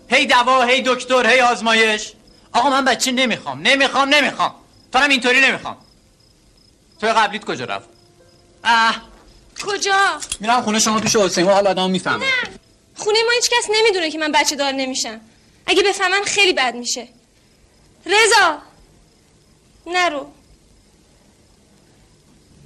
هی 0.08 0.26
دوا 0.26 0.64
هی 0.64 0.84
دکتر 0.86 1.28
هی 1.28 1.42
آزمایش. 1.42 2.14
آقا 2.54 2.70
من 2.70 2.86
بچه 2.86 3.12
نمی‌خوام 3.12 3.62
نمی‌خوام 3.62 4.10
نمی‌خوام. 4.10 4.56
تو 4.94 5.00
هم 5.00 5.10
اینطوری 5.10 5.42
نمی‌خوام. 5.42 5.78
تو 7.02 7.08
قبلیت 7.08 7.46
کجا 7.46 7.66
رفت؟ 7.66 7.90
اه 8.64 9.02
کجا؟ 9.66 10.20
میرم 10.40 10.62
خونه 10.62 10.80
شما 10.80 11.00
پیش 11.00 11.16
حسین 11.16 11.46
حالا 11.46 11.70
آدم 11.70 11.90
می‌فهمه 11.90 12.26
خونه 12.96 13.20
ما 13.26 13.32
هیچ 13.36 13.50
کس 13.50 13.70
نمی‌دونه 13.80 14.12
که 14.12 14.18
من 14.18 14.32
بچه 14.32 14.56
دار 14.56 14.72
نمیشم. 14.72 15.22
اگه 15.66 15.84
بفهمن 15.84 16.24
خیلی 16.26 16.54
بد 16.54 16.76
میشه. 16.76 17.08
رضا! 18.06 18.58
نرو. 19.88 20.28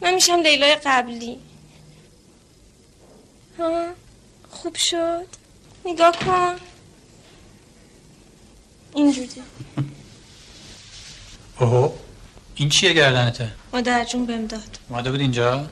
من 0.02 0.14
میشم 0.14 0.40
لیلای 0.40 0.76
قبلی. 0.76 1.49
خوب 4.50 4.76
شد. 4.76 5.26
نگاه 5.86 6.16
کن. 6.26 6.56
اینجوری. 8.96 9.30
اوه 11.60 11.94
این 12.56 12.70
چیه 12.70 12.94
گردنته؟ 12.94 13.52
مادر 13.74 14.06
جون 14.06 14.26
بهم 14.26 14.48
داد. 14.48 14.80
اومده 14.90 15.12
بود 15.12 15.20
اینجا؟ 15.20 15.68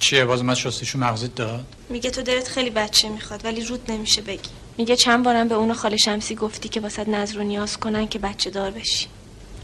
چیه؟ 0.00 0.24
باز 0.24 0.40
اومد 0.40 0.56
شستشو 0.56 0.98
مغزت 0.98 1.34
داد؟ 1.34 1.64
میگه 1.88 2.10
تو 2.10 2.22
دلت 2.22 2.48
خیلی 2.48 2.70
بچه 2.70 3.08
می‌خواد 3.08 3.44
ولی 3.44 3.64
رود 3.64 3.90
نمیشه 3.90 4.22
بگی. 4.22 4.50
میگه 4.78 4.96
چند 4.96 5.24
بارم 5.24 5.48
به 5.48 5.54
اون 5.54 5.72
خاله 5.72 5.96
شمسی 5.96 6.34
گفتی 6.34 6.68
که 6.68 6.80
واسه 6.80 7.10
نظر 7.10 7.38
و 7.38 7.42
نیاز 7.42 7.76
کنن 7.76 8.08
که 8.08 8.18
بچه 8.18 8.50
دار 8.50 8.70
بشی. 8.70 9.06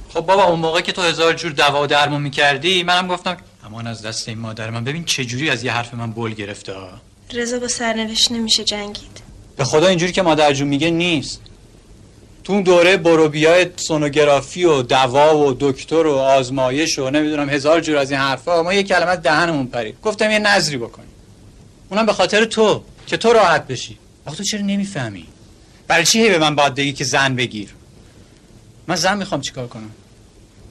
خب 0.09 0.21
بابا 0.21 0.45
اون 0.45 0.61
موقع 0.61 0.81
که 0.81 0.93
تو 0.93 1.03
هزار 1.03 1.33
جور 1.33 1.53
دوا 1.53 1.83
و 1.83 1.87
درمون 1.87 2.23
می‌کردی 2.23 2.83
منم 2.83 3.09
گفتم 3.09 3.37
امان 3.65 3.87
از 3.87 4.03
دست 4.03 4.29
این 4.29 4.39
مادر 4.39 4.71
من. 4.71 4.85
ببین 4.85 5.05
چه 5.05 5.25
جوری 5.25 5.51
از 5.51 5.65
یه 5.65 5.73
حرف 5.73 5.95
من 5.95 6.13
بل 6.13 6.31
گرفته 6.31 6.73
ها. 6.73 7.01
رضا 7.33 7.59
با 7.59 7.69
سرنوشت 7.69 8.33
نمیشه 8.33 8.65
جنگید. 8.65 9.21
به 9.57 9.65
خدا 9.65 9.87
اینجوری 9.87 10.13
که 10.13 10.23
مادر 10.23 10.53
جون 10.53 10.69
میگه 10.69 10.91
نیست. 10.91 11.41
تو 12.45 12.53
اون 12.53 12.63
دوره 12.63 12.97
بروبیای 12.97 13.67
سونوگرافی 13.77 14.65
و 14.65 14.83
دوا 14.83 15.39
و 15.39 15.57
دکتر 15.61 16.07
و 16.07 16.15
آزمایش 16.15 16.99
و 16.99 17.11
نمی‌دونم 17.11 17.51
هزار 17.51 17.81
جور 17.81 17.97
از 17.97 18.11
این 18.11 18.21
حرفا 18.21 18.63
ما 18.63 18.75
یه 18.75 18.83
کلمه 18.83 19.17
دهنمون 19.17 19.67
پرید. 19.67 19.97
گفتم 20.03 20.31
یه 20.31 20.39
نظری 20.39 20.77
بکنی 20.77 21.07
اونم 21.91 22.07
به 22.07 22.13
خاطر 22.13 22.45
تو 22.45 22.83
که 23.07 23.17
تو 23.17 23.33
راحت 23.33 23.67
بشی. 23.67 23.99
آخه 24.27 24.37
تو 24.37 24.45
چرا 24.45 24.61
نمی‌فهمی؟ 24.61 25.27
برای 25.89 26.05
چی 26.05 26.23
هی 26.23 26.31
به 26.31 26.39
من 26.39 26.55
باید 26.55 26.97
که 26.97 27.05
زن 27.05 27.37
بگیر؟ 27.37 27.69
من 28.87 28.97
زن 28.97 29.17
می‌خوام 29.19 29.41
چیکار 29.41 29.67
کنم؟ 29.67 29.91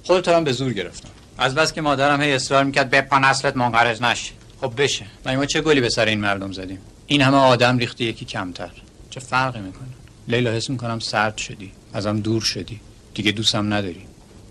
خودت 0.03 0.27
هم 0.27 0.43
به 0.43 0.51
زور 0.51 0.73
گرفتم. 0.73 1.09
از 1.37 1.55
بس 1.55 1.73
که 1.73 1.81
مادرم 1.81 2.21
هی 2.21 2.33
اصرار 2.33 2.63
می‌کرد 2.63 2.89
به 2.89 3.01
پا 3.01 3.19
نسلت 3.19 3.57
منقرض 3.57 4.01
نشه. 4.01 4.31
خب 4.63 4.81
بشه. 4.81 5.05
و 5.25 5.35
ما 5.35 5.45
چه 5.45 5.61
گلی 5.61 5.81
به 5.81 5.89
سر 5.89 6.05
این 6.05 6.19
مردم 6.19 6.51
زدیم؟ 6.51 6.79
این 7.07 7.21
همه 7.21 7.37
آدم 7.37 7.77
ریختی 7.77 8.05
یکی 8.05 8.25
کمتر. 8.25 8.71
چه 9.09 9.19
فرقی 9.19 9.59
می‌کنه؟ 9.59 9.87
لیلا 10.27 10.51
حس 10.51 10.69
می‌کنم 10.69 10.99
سرد 10.99 11.37
شدی. 11.37 11.71
ازم 11.93 12.19
دور 12.19 12.41
شدی. 12.41 12.79
دیگه 13.13 13.31
دوستم 13.31 13.73
نداری. 13.73 14.05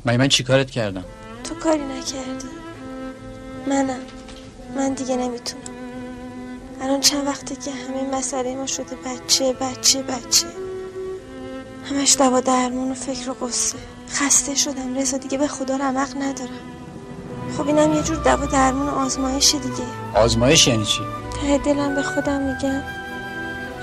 من 0.05 0.17
من 0.17 0.29
چیکارت 0.29 0.71
کردم؟ 0.71 1.05
تو 1.45 1.55
کاری 1.55 1.83
نکردی. 1.83 2.49
منم. 3.67 4.01
من 4.77 4.95
دیگه 4.95 5.17
نمی‌تونم. 5.17 5.63
الان 6.81 7.01
چند 7.01 7.27
وقته 7.27 7.57
که 7.57 7.71
همه 7.71 8.19
مسئله 8.19 8.55
ما 8.55 8.67
شده 8.67 8.97
بچه 8.97 9.53
بچه 9.53 10.03
بچه. 10.03 10.47
همش 11.91 12.17
دوا 12.17 12.41
درمون 12.41 12.91
و 12.91 12.95
فکر 12.95 13.31
و 13.31 13.35
قصه 13.35 13.79
خسته 14.11 14.55
شدم. 14.55 14.99
رضا 14.99 15.17
دیگه 15.17 15.39
به 15.39 15.49
خدا 15.49 15.77
رمق 15.77 16.17
ندارم. 16.17 16.72
خب 17.57 17.67
اینم 17.67 17.93
یه 17.93 18.03
جور 18.03 18.17
دوا 18.17 18.47
درمون 18.47 18.89
و 18.89 18.91
آزمایشه 18.91 19.59
دیگه. 19.59 19.85
آزمایش 20.15 20.67
یعنی 20.67 20.85
چی؟ 20.85 21.01
ته 21.41 21.59
دلم 21.59 21.95
به 21.95 22.03
خودم 22.03 22.43
میگم. 22.43 22.83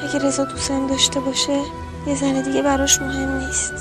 اگه 0.04 0.28
رضا 0.28 0.44
دوستم 0.44 0.88
داشته 0.88 1.20
باشه 1.20 1.62
یه 2.08 2.16
زن 2.16 2.42
دیگه 2.42 2.62
براش 2.62 3.02
مهم 3.02 3.38
نیست. 3.38 3.74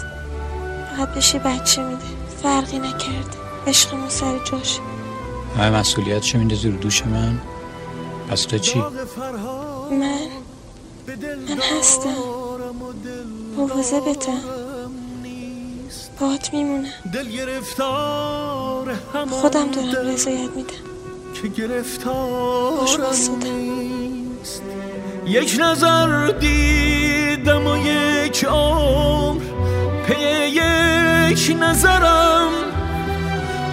راحت 0.91 1.15
بشی 1.15 1.39
بچه 1.39 1.83
میده. 1.83 2.05
فرقی 2.43 2.79
نکرده. 2.79 3.39
عشقمون 3.67 4.09
سر 4.09 4.39
جاشه 4.45 4.81
همه 5.57 5.71
مسئولیت 5.71 6.21
چه 6.21 6.39
میده 6.39 6.57
زیر 6.57 6.73
دوش 6.73 7.07
من. 7.07 7.39
پس 8.31 8.43
تو 8.43 8.59
چی؟ 8.59 8.79
من؟ 8.79 10.19
من 11.49 11.79
هستم. 11.79 12.09
مواظبتم. 13.57 14.58
باهات 16.21 16.53
میمونم 16.53 16.85
خودم 19.31 19.71
دارم 19.71 20.09
رضایت 20.09 20.51
میدم. 20.57 20.69
که 21.43 21.49
واسودم. 22.99 23.53
نیست. 23.53 24.63
یک 25.27 25.59
نظر 25.61 26.27
دیدم 26.27 27.67
و 27.67 27.77
یک 27.77 28.45
عمر. 28.45 29.41
پی 30.07 30.47
یک 30.49 31.57
نظرم. 31.61 32.51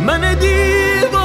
من 0.05 0.39
دیوانه 0.39 1.24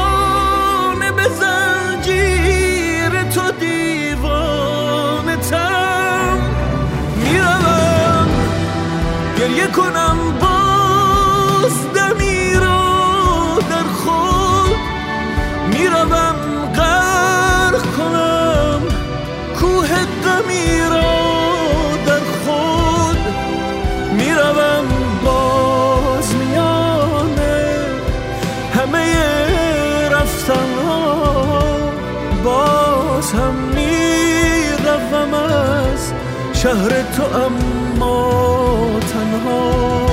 شهر 36.62 37.02
تو 37.02 37.22
اما 37.22 39.00
تنها. 39.00 40.06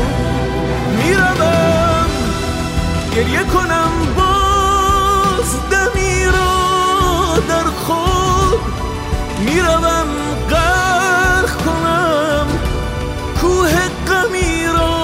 می‌روم 0.97 2.09
گریه 3.15 3.43
کنم 3.43 3.91
باز 4.15 5.51
دمی 5.71 6.25
را 6.25 7.39
در 7.49 7.63
خود 7.63 8.59
می‌روم 9.45 10.07
غرق 10.49 11.51
کنم 11.65 12.47
کوه 13.41 13.73
غمی 14.07 14.65
را 14.65 14.97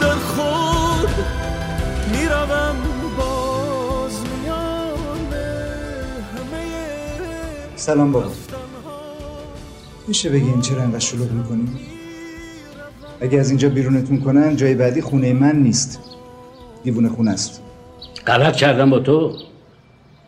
در 0.00 0.14
خود 0.14 1.08
می‌روم 2.12 2.76
باز 3.18 4.20
میانه 4.20 5.46
همه 6.32 7.76
سلام 7.76 8.12
بابا. 8.12 8.45
میشه 10.08 10.30
بگین 10.30 10.60
چرا 10.60 10.82
انقدر 10.82 10.98
شلوغ 10.98 11.30
می‌کنی؟ 11.30 11.68
اگه 13.20 13.40
از 13.40 13.48
اینجا 13.48 13.68
بیرونتون 13.68 14.20
کنن 14.20 14.56
جای 14.56 14.74
بعدی 14.74 15.00
خونه 15.00 15.32
من 15.32 15.56
نیست. 15.56 16.00
دیوونه 16.84 17.08
خونه 17.08 17.30
است. 17.30 17.62
غلط 18.26 18.56
کردم 18.56 18.90
با 18.90 18.98
تو. 18.98 19.36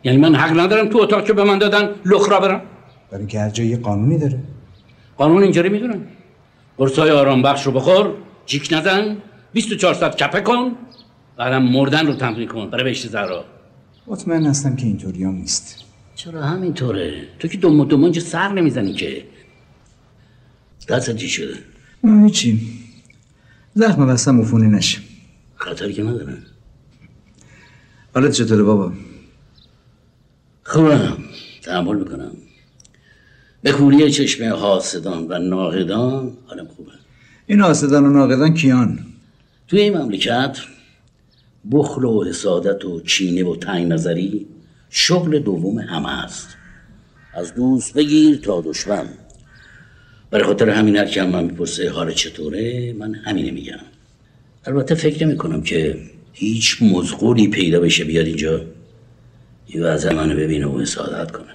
یعنی 0.04 0.18
من 0.18 0.34
حق 0.34 0.60
ندارم 0.60 0.88
تو 0.88 0.98
اتاق 0.98 1.24
که 1.24 1.32
به 1.32 1.44
من 1.44 1.58
دادن 1.58 1.90
لخ 2.04 2.30
را 2.30 2.40
برم. 2.40 2.62
برای 3.10 3.18
اینکه 3.18 3.40
هر 3.40 3.50
جایی 3.50 3.70
یه 3.70 3.76
قانونی 3.76 4.18
داره. 4.18 4.38
قانون 5.16 5.42
اینجوری 5.42 5.68
می‌دونم. 5.68 6.00
قرصای 6.78 7.10
آرام 7.10 7.42
بخش 7.42 7.66
رو 7.66 7.72
بخور 7.72 8.14
جیک 8.46 8.68
نزن 8.72 9.16
24 9.52 9.94
ساعت 9.94 10.22
کپه 10.22 10.40
کن 10.40 10.72
بعدم 11.36 11.62
مردن 11.62 12.06
رو 12.06 12.14
تمرین 12.14 12.48
کن. 12.48 12.70
برای 12.70 12.84
بهشت 12.84 13.08
زهرا. 13.08 13.44
مطمئن 14.06 14.46
هستم 14.46 14.76
که 14.76 14.86
اینطوری 14.86 15.24
هم 15.24 15.34
نیست. 15.34 15.84
چرا 16.14 16.42
همینطوره؟ 16.42 17.12
تو 17.38 17.48
که 17.48 17.58
دم 17.58 18.04
اینجا 18.04 18.20
سر 18.20 18.52
نمی‌زنی 18.52 18.92
که. 18.92 19.24
دست 20.88 21.16
چی 21.16 21.28
شده؟ 21.28 21.54
نه 22.04 22.24
هیچی. 22.24 22.60
زخم 23.74 24.06
بستم 24.06 24.40
عفونی 24.40 24.66
نشه 24.66 24.98
خطری 25.56 25.92
که 25.92 26.02
نداره. 26.02 26.36
حالت 28.14 28.32
چطوره 28.32 28.62
بابا؟ 28.62 28.92
خوبم. 30.62 31.16
تحمل 31.62 31.98
می‌کنم. 31.98 32.32
به 33.62 33.72
کوری 33.72 34.10
چشم 34.10 34.44
حاسدان 34.44 35.26
و 35.28 35.38
ناقدان 35.38 36.32
حالم 36.46 36.66
خوبه. 36.66 36.92
این 37.46 37.60
حاسدان 37.60 38.06
و 38.06 38.10
ناقدان 38.10 38.54
کیان؟ 38.54 38.98
توی 39.68 39.80
این 39.80 39.96
مملکت 39.96 40.58
بخل 41.72 42.04
و 42.04 42.24
حسادت 42.24 42.84
و 42.84 43.00
چینه 43.00 43.44
و 43.44 43.56
تنگ 43.56 43.92
نظری 43.92 44.46
شغل 44.90 45.38
دوم 45.38 45.78
همه 45.78 46.24
است. 46.24 46.48
از 47.34 47.54
دوست 47.54 47.94
بگیر 47.94 48.36
تا 48.36 48.60
دشمن. 48.60 49.08
برای 50.30 50.44
خاطر 50.44 50.70
همین 50.70 50.96
هر 50.96 51.04
که 51.04 51.22
هم 51.22 51.28
من 51.28 51.44
می‌پرسه 51.44 51.90
حال 51.90 52.12
چطوره 52.12 52.92
من 52.92 53.14
همینه 53.14 53.50
میگم. 53.50 53.78
البته 54.64 54.94
فکر 54.94 55.26
نمی 55.26 55.36
کنم 55.36 55.62
که 55.62 55.98
هیچ 56.32 56.82
مزغولی 56.82 57.48
پیدا 57.48 57.80
بشه 57.80 58.04
بیاد 58.04 58.26
اینجا. 58.26 58.64
یه 59.68 59.82
وضع 59.82 60.14
منو 60.14 60.36
ببینه 60.36 60.66
و 60.66 60.80
حسادت 60.80 61.30
کنه. 61.30 61.54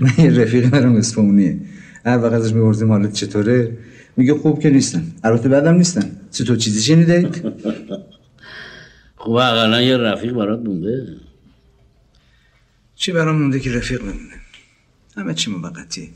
من 0.00 0.24
یه 0.24 0.30
رفیق 0.30 0.70
دارم 0.70 0.96
اصفهونیه 0.96 1.60
هر 2.04 2.18
وقت 2.18 2.32
ازش 2.32 2.52
می‌پرسیم 2.52 2.88
حالت 2.92 3.12
چطوره 3.12 3.78
میگه 4.16 4.34
خوب 4.34 4.60
که 4.60 4.70
نیستن 4.70 5.12
البته 5.24 5.48
بعدم 5.48 5.74
نیستن 5.74 6.20
چطور 6.30 6.56
چیزی 6.56 6.82
شنیدید؟ 6.82 7.34
خب 9.20 9.30
اقلا 9.30 9.82
یه 9.82 9.96
رفیق 9.96 10.32
برات 10.32 10.60
مونده. 10.60 11.06
چی 12.94 13.12
برام 13.12 13.36
مونده 13.42 13.60
که 13.60 13.72
رفیق 13.72 14.00
بمونه؟ 14.00 14.34
همه 15.16 15.34
چی 15.34 15.50
موقتی 15.50 16.10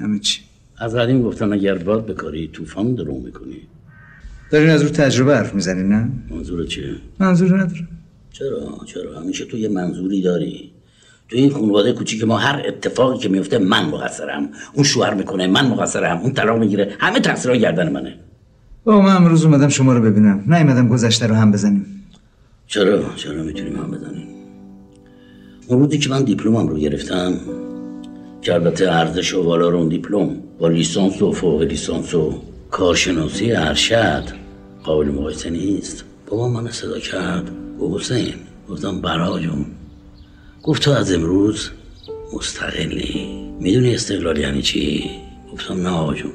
همه 0.00 0.18
چی. 0.18 0.45
از 0.78 0.94
قدیم 0.94 1.22
گفتن 1.22 1.52
اگر 1.52 1.78
باد 1.78 2.06
بکاری 2.06 2.48
طوفان 2.48 2.94
درو 2.94 3.20
می‌کنی. 3.20 3.56
دارین 4.50 4.70
از 4.70 4.82
رو 4.82 4.88
تجربه 4.88 5.36
حرف 5.36 5.54
می‌زنین 5.54 5.88
نه؟ 5.88 6.08
منظور 6.30 6.66
چیه؟ 6.66 6.94
منظور 7.18 7.48
ندارم. 7.48 7.88
چرا؟ 8.32 8.78
چرا؟ 8.86 9.20
همیشه 9.20 9.44
تو 9.44 9.56
یه 9.56 9.68
منظوری 9.68 10.22
داری. 10.22 10.70
تو 11.28 11.36
این 11.36 11.50
خانواده 11.50 11.92
کوچیک 11.92 12.24
ما 12.24 12.38
هر 12.38 12.62
اتفاقی 12.68 13.18
که 13.18 13.28
میفته 13.28 13.58
من 13.58 13.86
مقصرم. 13.86 14.48
اون 14.74 14.84
شوهر 14.84 15.14
می‌کنه 15.14 15.46
من 15.46 15.68
مقصرم. 15.68 16.18
اون 16.18 16.32
طلاق 16.32 16.58
می‌گیره. 16.58 16.94
همه 16.98 17.20
تقصیرها 17.20 17.56
گردن 17.56 17.92
منه. 17.92 18.14
با 18.84 19.00
من 19.00 19.16
امروز 19.16 19.44
اومدم 19.44 19.68
شما 19.68 19.92
رو 19.92 20.02
ببینم. 20.02 20.44
نیومدم 20.46 20.88
گذشته 20.88 21.26
رو 21.26 21.34
هم 21.34 21.52
بزنیم. 21.52 21.86
چرا؟ 22.66 23.14
چرا 23.16 23.42
می‌تونیم 23.42 23.76
هم 23.76 23.90
بزنیم؟ 23.90 24.26
اون 25.66 25.80
روزی 25.80 25.98
که 25.98 26.10
من 26.10 26.22
دیپلمم 26.22 26.68
رو 26.68 26.78
گرفتم 26.78 27.34
که 28.42 28.54
البته 28.54 28.92
ارزش 28.92 29.34
و 29.34 29.42
والار 29.42 29.74
اون 29.74 29.88
دیپلم 29.88 30.36
با 30.58 30.68
لیسانس 30.68 31.22
و 31.22 31.32
فوق 31.32 31.62
لیسانس 31.62 32.14
و 32.14 32.42
کارشناسی 32.70 33.52
ارشد. 33.52 34.24
قابل 34.82 35.06
مقایسه 35.06 35.50
نیست. 35.50 36.04
بابا 36.26 36.48
من 36.48 36.70
صدا 36.70 36.98
کرد. 36.98 37.50
گفت 37.80 38.12
حسین 38.12 38.34
گفتم 38.68 39.00
برا 39.00 39.40
جون 39.40 39.66
گفت 40.62 40.82
تو 40.82 40.90
از 40.90 41.12
امروز 41.12 41.70
مستقلی. 42.34 43.36
می‌دونی 43.60 43.94
استقلال 43.94 44.38
یعنی 44.38 44.62
چی؟ 44.62 45.10
گفتم 45.52 45.82
نه 45.82 45.88
آقا 45.88 46.14
جون 46.14 46.32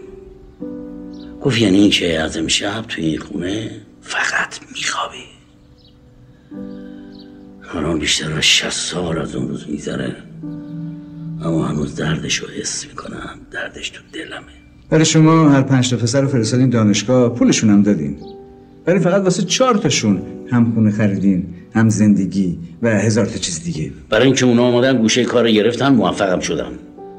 گفت 1.41 1.61
یعنی 1.61 1.77
اینکه 1.77 2.19
از 2.19 2.37
امشب 2.37 2.85
توی 2.87 3.05
این 3.05 3.19
خونه 3.19 3.71
فقط 4.01 4.59
میخوابی. 4.75 5.23
الان 7.73 7.99
بیشتر 7.99 8.33
از 8.33 8.43
60 8.43 8.69
سال 8.69 9.17
از 9.17 9.35
اون 9.35 9.47
روز 9.47 9.69
می‌ذاره 9.69 10.15
اما 11.41 11.65
هنوز 11.65 11.95
دردش 11.95 12.35
رو 12.35 12.47
حس 12.47 12.87
می‌کنم. 12.87 13.39
دردش 13.51 13.89
تو 13.89 14.01
دلمه. 14.13 14.51
برای 14.89 15.05
شما 15.05 15.49
هر 15.49 15.61
پنج 15.61 15.89
تا 15.89 15.97
پسر 15.97 16.21
رو 16.21 16.27
فرستادین 16.27 16.69
دانشگاه. 16.69 17.35
پولشون 17.35 17.69
هم 17.69 17.81
دادین. 17.81 18.17
برای 18.85 18.99
فقط 18.99 19.23
واسه 19.23 19.43
چهار 19.43 19.75
تاشون 19.75 20.21
هم 20.51 20.71
خونه 20.73 20.91
خریدین 20.91 21.45
هم 21.75 21.89
زندگی 21.89 22.59
و 22.81 22.89
هزار 22.89 23.25
تا 23.25 23.37
چیز 23.37 23.63
دیگه. 23.63 23.91
برای 24.09 24.25
اینکه 24.25 24.45
اونا 24.45 24.63
آمدن 24.63 24.97
گوشه 24.97 25.23
کار 25.23 25.51
گرفتن 25.51 25.93
موفقم 25.93 26.39
شدم. 26.39 26.71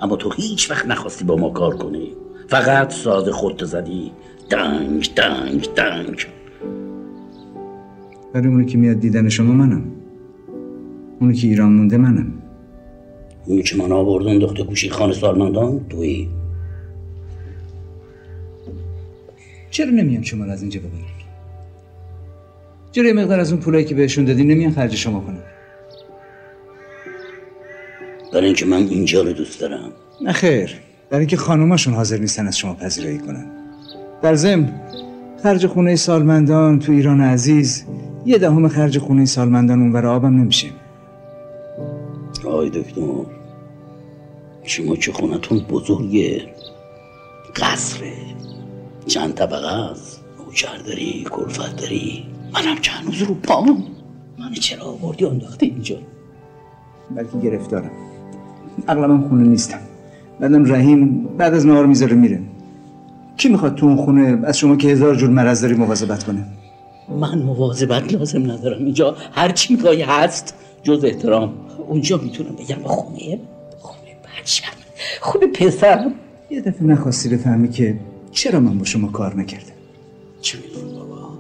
اما 0.03 0.17
تو 0.17 0.31
هیچ 0.31 0.71
وقت 0.71 0.87
نخواستی 0.87 1.25
با 1.25 1.37
ما 1.37 1.51
کار 1.51 1.77
کنی. 1.77 2.13
فقط 2.49 2.93
ساز 2.93 3.29
خودت 3.29 3.65
زدی. 3.65 4.13
دنگ 4.51 5.09
دنگ 5.17 5.69
دنگ. 5.77 6.27
برای 8.35 8.47
اونی 8.47 8.67
که 8.67 8.79
میاد 8.79 9.01
دیدن 9.01 9.29
شما 9.29 9.53
منم. 9.53 9.83
اونی 11.21 11.35
که 11.35 11.47
ایران 11.47 11.73
مونده 11.73 11.97
منم. 11.97 12.33
اونی 13.47 13.63
که 13.63 13.77
من 13.77 13.93
آوردن 13.93 14.39
دخت 14.39 14.61
گوشی 14.61 14.91
خانه 14.91 15.13
سالمندان 15.13 15.87
توی. 15.91 16.29
چرا 19.71 19.91
نمیان 19.91 20.23
شما 20.23 20.45
از 20.45 20.63
اینجا 20.63 20.81
ببرن؟ 20.81 21.03
چرا 22.93 23.07
یه 23.07 23.13
مقدار 23.13 23.41
از 23.41 23.53
اون 23.53 23.61
پولایی 23.61 23.85
که 23.85 23.95
بهشون 23.95 24.25
دادین 24.25 24.51
نمیان 24.51 24.73
خرج 24.73 24.95
شما 24.95 25.21
کنن. 25.21 25.43
برای 28.33 28.47
اینکه 28.47 28.67
من 28.67 28.89
اینجا 28.89 29.23
رو 29.23 29.33
دوست 29.33 29.61
دارم. 29.61 29.93
نه 30.21 30.33
خیر. 30.33 30.81
برای 31.11 31.21
اینکه 31.21 31.37
خانوماشون 31.37 31.95
حاضر 31.95 32.19
نیستن 32.19 32.47
از 32.47 32.59
شما 32.59 32.75
پذیرایی 32.75 33.19
کنن. 33.19 33.47
در 34.23 34.35
ضمن 34.35 34.73
خرج 35.43 35.67
خونه 35.67 35.97
سالمندان 35.97 36.79
تو 36.79 36.93
ایران 36.93 37.21
عزیز 37.21 37.85
یه 38.27 38.39
دهم 38.39 38.69
خرج 38.69 38.99
خونه 38.99 39.25
سالمندان 39.25 39.81
اونور 39.81 40.07
آبم 40.07 40.41
نمیشه. 40.41 40.69
آقای 42.49 42.71
دکتر. 42.71 43.01
شما 44.65 44.97
که 44.97 45.13
خونتون 45.13 45.59
بزرگه. 45.59 46.43
قصره. 47.57 48.13
چند 49.07 49.35
طبقه 49.35 49.67
است 49.67 50.21
نوکر 50.39 50.77
داری 50.87 51.27
کلفت 51.31 51.77
داری 51.81 52.27
منم 52.55 52.77
که 52.77 52.91
هنوز 52.91 53.23
رو 53.23 53.35
پام 53.35 53.85
من 54.39 54.53
چرا 54.53 54.85
آوردی 54.85 55.25
انداخته 55.25 55.67
اینجا؟ 55.67 55.97
بلکه 57.17 57.39
گرفتارم. 57.43 57.91
اغلبم 58.89 59.29
خونه 59.29 59.49
نیستم. 59.49 59.79
بعدم 60.41 60.73
رحیم 60.73 61.25
بعد 61.39 61.55
از 61.55 61.67
نهار 61.67 61.87
می‌ذاره 61.87 62.15
میره. 62.15 62.41
کی 63.37 63.49
می‌خواد 63.49 63.75
تو 63.75 63.87
اون 63.87 63.97
خونه 63.97 64.39
از 64.45 64.59
شما 64.59 64.77
که 64.77 64.89
هزار 64.89 65.15
جور 65.15 65.31
مرض 65.31 65.63
داری 65.63 65.75
مواظبت 65.75 66.25
کنه؟ 66.25 66.47
من 67.21 67.39
مواظبت 67.39 68.15
لازم 68.15 68.51
ندارم 68.51 68.85
اینجا. 68.85 69.17
هر 69.33 69.53
چی 69.53 69.75
می‌خوای 69.75 70.03
هست 70.03 70.55
جز 70.83 71.05
احترام. 71.05 71.55
اونجا 71.89 72.17
می‌تونم 72.17 72.53
بگم 72.53 72.77
به 72.83 72.89
خونه 72.89 73.41
خونه 73.79 74.17
بچم 74.41 74.73
خونه 75.21 75.47
پسرم. 75.47 76.13
یه 76.51 76.61
دفعه 76.61 76.83
نخواستی 76.83 77.29
بفهمی 77.29 77.71
که 77.71 78.01
چرا 78.33 78.61
من 78.61 78.79
با 78.79 78.85
شما 78.85 79.09
کار 79.09 79.37
نکردم؟ 79.37 79.73
چی 80.41 80.59
می‌دونم 80.59 80.99
بابا؟ 80.99 81.39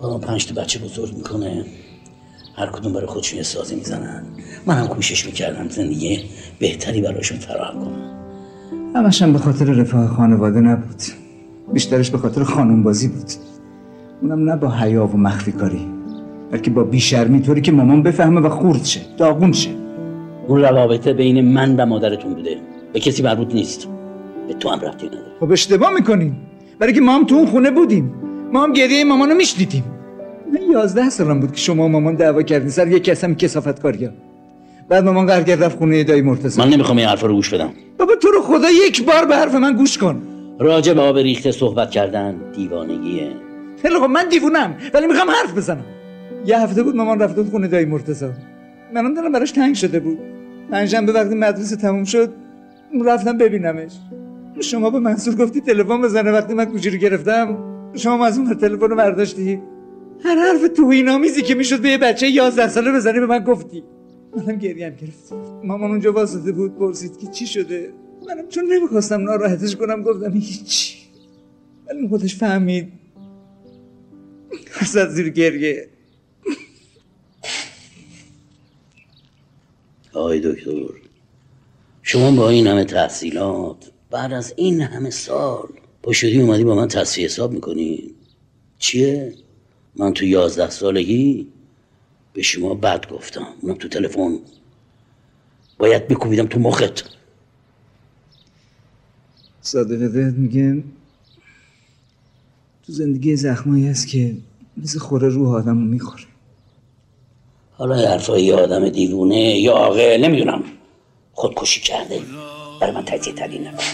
آدم 0.00 0.26
پنج 0.26 0.46
تا 0.46 0.62
بچه 0.62 0.78
بزرگ 0.78 1.16
می‌کنه. 1.16 1.64
هر 2.56 2.66
کدوم 2.66 2.92
برای 2.92 3.06
خودشون 3.06 3.36
یه 3.36 3.42
سازی 3.42 3.74
می‌زنن. 3.74 4.26
منم 4.66 4.86
کوشش 4.86 5.26
می‌کردم 5.26 5.68
زندگی 5.68 6.20
بهتری 6.58 7.00
براشون 7.00 7.38
فراهم 7.38 7.84
کنم. 7.84 8.14
همشم 8.94 9.32
به 9.32 9.38
خاطر 9.38 9.64
رفاه 9.64 10.08
خانواده 10.08 10.60
نبود. 10.60 11.02
بیشترش 11.72 12.10
به 12.10 12.18
خاطر 12.18 12.44
خانم 12.44 12.82
بازی 12.82 13.08
بود. 13.08 13.32
اونم 14.22 14.50
نه 14.50 14.56
با 14.56 14.70
حیا 14.70 15.06
و 15.06 15.16
مخفی 15.16 15.52
کاری. 15.52 15.97
بلکه 16.50 16.70
با 16.70 16.84
بیشرمی 16.84 17.40
طوری 17.40 17.60
که 17.60 17.72
مامان 17.72 18.02
بفهمه 18.02 18.40
و 18.40 18.48
خورد 18.48 18.84
شه 18.84 19.00
داغون 19.16 19.52
شه. 19.52 19.70
اون 20.46 20.60
روابطه 20.60 21.12
بین 21.12 21.52
من 21.52 21.76
و 21.76 21.86
مادرتون 21.86 22.34
بوده. 22.34 22.56
به 22.92 23.00
کسی 23.00 23.22
مربوط 23.22 23.54
نیست. 23.54 23.88
به 24.48 24.54
تو 24.54 24.68
هم 24.68 24.80
ربطی 24.80 25.06
نداره. 25.06 25.24
خب 25.40 25.52
اشتباه 25.52 25.94
می‌کنیم. 25.94 26.36
برای 26.78 26.92
که 26.92 27.00
ما 27.00 27.12
هم 27.12 27.24
تو 27.24 27.34
اون 27.34 27.46
خونه 27.46 27.70
بودیم. 27.70 28.14
ما 28.52 28.62
هم 28.62 28.72
گریه 28.72 29.04
مامانو 29.04 29.34
میشنیدیم. 29.34 29.84
من 30.52 30.72
یازده 30.72 31.10
سالم 31.10 31.40
بود 31.40 31.52
که 31.52 31.58
شما 31.58 31.84
و 31.84 31.88
مامان 31.88 32.14
دعوا 32.14 32.42
کردین. 32.42 32.68
سر 32.68 32.88
یک 32.88 33.04
کسم 33.04 33.34
کسافت 33.34 33.82
کاریا 33.82 34.10
بعد 34.88 35.04
مامان 35.04 35.26
قرار 35.26 35.42
کرد 35.42 35.64
رفت 35.64 35.78
خونه 35.78 36.04
دایی 36.04 36.22
مرتضی. 36.22 36.60
من 36.60 36.68
نمی‌خوام 36.68 36.98
این 36.98 37.06
حرفا 37.06 37.26
رو 37.26 37.34
گوش 37.34 37.54
بدم. 37.54 37.70
بابا 37.98 38.14
تو 38.22 38.28
رو 38.28 38.42
خدا 38.42 38.70
یک 38.86 39.04
بار 39.04 39.24
به 39.24 39.36
حرف 39.36 39.54
من 39.54 39.72
گوش 39.72 39.98
کن. 39.98 40.22
راجع 40.60 40.92
به 40.92 41.00
آب 41.00 41.18
ریخته 41.18 41.52
صحبت 41.52 41.90
کردن 41.90 42.34
دیوانگیه. 42.56 43.28
خیلی 43.82 43.94
خب 43.94 44.04
من 44.04 44.28
دیوونم 44.28 44.74
ولی 44.94 45.06
می‌خوام 45.06 45.30
حرف 45.30 45.56
بزنم. 45.56 45.84
یه 46.48 46.58
هفته 46.58 46.82
بود 46.82 46.96
مامان 46.96 47.18
رفته 47.18 47.42
بود 47.42 47.50
خونه 47.50 47.68
دایی 47.68 47.84
مرتضی. 47.84 48.26
منم 48.94 49.14
دلم 49.14 49.32
براش 49.32 49.50
تنگ 49.50 49.74
شده 49.74 50.00
بود. 50.00 50.18
پنجشنبه 50.70 51.12
وقتی 51.12 51.34
مدرسه 51.34 51.76
تموم 51.76 52.04
شد 52.04 52.32
رفتم 53.04 53.38
ببینمش. 53.38 53.92
شما 54.60 54.90
به 54.90 54.98
منصور 54.98 55.34
گفتی 55.34 55.60
تلفن 55.60 56.02
بزنه 56.02 56.32
وقتی 56.32 56.54
من 56.54 56.64
گوشی 56.64 56.90
رو 56.90 56.98
گرفتم. 56.98 57.58
شما 57.94 58.26
از 58.26 58.38
اون 58.38 58.54
تلفن 58.54 58.88
رو 58.88 58.96
برداشتی. 58.96 59.62
هر 60.24 60.36
حرف 60.36 60.68
توهین‌آمیزی 60.76 61.42
که 61.42 61.54
می‌شد 61.54 61.82
به 61.82 61.88
یه 61.88 61.98
بچه 61.98 62.28
11 62.28 62.68
ساله 62.68 62.92
بزنی 62.92 63.20
به 63.20 63.26
من 63.26 63.38
گفتی. 63.38 63.82
منم 64.36 64.56
گریم 64.56 64.94
گرفت 64.94 65.32
مامان 65.64 65.90
اونجا 65.90 66.12
واسطه 66.12 66.52
بود 66.52 66.78
پرسید 66.78 67.16
که 67.16 67.26
چی 67.26 67.46
شده. 67.46 67.90
منم 68.28 68.48
چون 68.48 68.64
نمی‌خواستم 68.72 69.20
ناراحتش 69.20 69.76
کنم 69.76 70.02
گفتم 70.02 70.32
هیچ 70.32 70.98
ولی 71.88 72.08
خودش 72.08 72.36
فهمید. 72.36 72.92
از 74.80 74.88
زیر 74.88 75.28
گریه 75.28 75.88
آقای 80.12 80.40
دکتر. 80.40 80.94
شما 82.02 82.30
با 82.30 82.48
این 82.48 82.66
همه 82.66 82.84
تحصیلات 82.84 83.90
بعد 84.10 84.32
از 84.32 84.54
این 84.56 84.80
همه 84.80 85.10
سال 85.10 85.68
پاشدی 86.02 86.40
اومدی 86.40 86.64
با 86.64 86.74
من 86.74 86.88
تصفیه 86.88 87.24
حساب 87.24 87.52
می‌کنی؟ 87.52 88.10
چیه؟ 88.78 89.34
من 89.96 90.12
تو 90.14 90.24
یازده 90.24 90.70
سالگی 90.70 91.46
به 92.32 92.42
شما 92.42 92.74
بد 92.74 93.10
گفتم. 93.10 93.46
اونم 93.60 93.76
تو 93.76 93.88
تلفن. 93.88 94.38
باید 95.78 96.08
بکوبیدم 96.08 96.46
تو 96.46 96.60
مخت. 96.60 97.04
صادق 99.60 100.12
بهت 100.12 100.34
میگه؟ 100.34 100.84
تو 102.86 102.92
زندگی 102.92 103.36
زخمایی 103.36 103.88
هست 103.88 104.08
که 104.08 104.36
مثل 104.76 104.98
خوره 104.98 105.28
روح 105.28 105.54
آدم 105.54 105.76
می‌خوره. 105.76 106.24
حالا 107.78 108.00
یه 108.00 108.08
حرفای 108.08 108.42
یه 108.42 108.54
آدم 108.54 108.88
دیوونه 108.88 109.58
یا 109.58 109.72
عاقل 109.72 110.24
نمی‌دونم. 110.24 110.62
خودکشی 111.32 111.80
کرده. 111.80 112.20
برای 112.80 112.92
من 112.92 113.04
تجزیه 113.04 113.32
تحلیل 113.32 113.66
نکن 113.66 113.84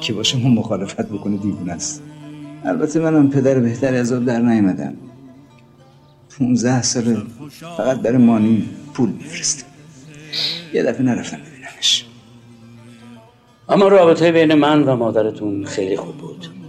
که 0.00 0.12
باشه 0.12 0.38
ما 0.38 0.48
مخالفت 0.48 1.06
بکنه 1.06 1.36
دیوونه 1.36 1.72
است. 1.72 2.02
البته 2.64 3.00
منم 3.00 3.30
پدر 3.30 3.58
بهتری 3.58 3.96
از 3.96 4.12
آب 4.12 4.24
در 4.24 4.40
نیومدم. 4.40 4.94
15 6.38 6.82
سال 6.82 7.22
فقط 7.76 8.00
برای 8.00 8.18
مانی 8.18 8.68
پول 8.94 9.10
میفرستم. 9.10 9.66
یه 10.74 10.82
دفعه 10.82 11.02
نرفتم 11.02 11.36
ببینمش. 11.36 12.06
اما 13.68 13.88
رابطه 13.88 14.32
بین 14.32 14.54
من 14.54 14.82
و 14.82 14.96
مادرتون 14.96 15.64
خیلی 15.64 15.96
خوب 15.96 16.16
بود. 16.16 16.59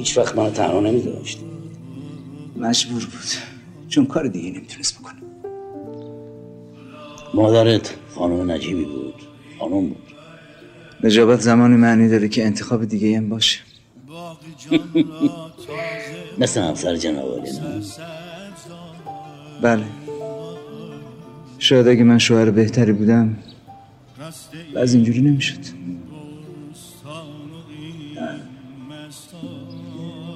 هیچ 0.00 0.18
وقت 0.18 0.36
منو 0.36 0.50
تنها 0.50 0.80
نمیذاشت. 0.80 1.40
مجبور 2.56 3.00
بود. 3.04 3.30
چون 3.88 4.06
کار 4.06 4.26
دیگه 4.26 4.58
نمی‌تونست 4.58 4.98
بکنه. 4.98 5.14
مادرت 7.34 7.94
خانم 8.14 8.50
نجیبی 8.50 8.84
بود. 8.84 9.14
خانم 9.58 9.88
بود. 9.88 10.02
نجابت 11.04 11.40
زمانی 11.40 11.76
معنی 11.76 12.08
داره 12.08 12.28
که 12.28 12.44
انتخاب 12.46 12.84
دیگه 12.84 13.16
هم 13.16 13.28
باشه. 13.28 13.60
مثل 16.38 16.60
همسر 16.60 16.92
نه؟ 16.92 17.22
بله. 19.62 19.84
شاید 21.58 21.88
اگه 21.88 22.04
من 22.04 22.18
شوهر 22.18 22.50
بهتری 22.50 22.92
بودم 22.92 23.38
از 24.76 24.94
اینجوری 24.94 25.20
نمی‌شد. 25.20 25.79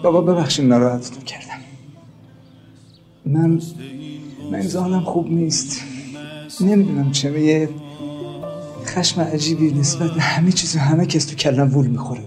بابا 0.05 0.21
ببخشید 0.21 0.65
ناراحتتون 0.65 1.25
کردم. 1.25 1.61
من 3.27 3.61
من 4.53 4.71
حالم 4.81 5.01
خوب 5.01 5.33
نیست. 5.33 5.83
نمی‌دونم 6.61 7.13
چه 7.13 7.41
یه 7.41 7.69
خشم 8.87 9.21
عجیبی 9.21 9.73
نسبت 9.73 10.11
به 10.11 10.21
همه 10.21 10.53
چیز 10.53 10.77
و 10.77 10.79
همه 10.79 11.07
کس 11.07 11.25
تو 11.25 11.37
کلم 11.37 11.77
وول 11.77 11.87
می‌خوره. 11.87 12.21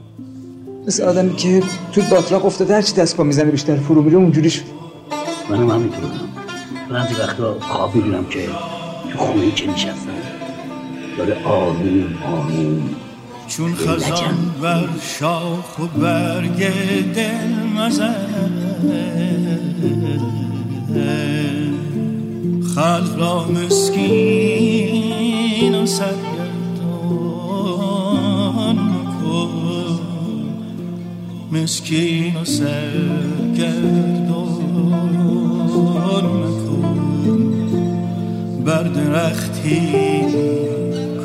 مثل 0.87 1.03
آدمی 1.03 1.35
که 1.35 1.63
تو 1.91 2.01
باطلاق 2.01 2.45
افتاده 2.45 2.75
هرچی 2.75 2.93
دست 2.93 3.17
پا 3.17 3.23
می‌زنه 3.23 3.51
بیشتر 3.51 3.75
فرو 3.75 4.01
میره 4.01 4.17
اونجوری 4.17 4.49
شد 4.49 4.63
منم 5.49 5.69
همینطورم 5.69 6.11
بعضی 6.89 7.13
وقتا 7.13 7.59
خواب 7.59 7.95
می‌بینم 7.95 8.25
که 8.25 8.39
تو 9.11 9.17
خونه 9.17 9.51
که 9.51 9.71
نشستم 9.71 10.11
داره 11.17 11.43
آروم 11.43 12.17
آروم 12.25 12.89
چون 13.47 13.75
خزان 13.75 14.55
بر 14.61 14.87
شاخ 15.19 15.79
و 15.79 15.87
برگ 15.99 16.57
دل 17.13 17.57
خلق 22.75 23.19
را 23.19 23.47
مسکین 23.47 24.95
و 25.75 25.85
سرگردان 25.85 26.47
مکن. 28.79 29.99
مسکین 31.51 32.35
و 32.35 32.45
سرگردان 32.45 32.97
مکن. 36.25 36.99
بر 38.65 38.83
درختی 38.83 39.81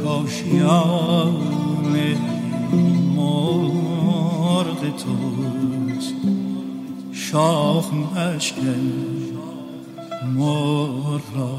کاشیان 0.04 1.51
مرغ 3.16 4.80
توست. 4.96 6.14
شاخ 7.12 7.86
مشکل 7.92 8.90
مر 10.36 11.20
را 11.36 11.58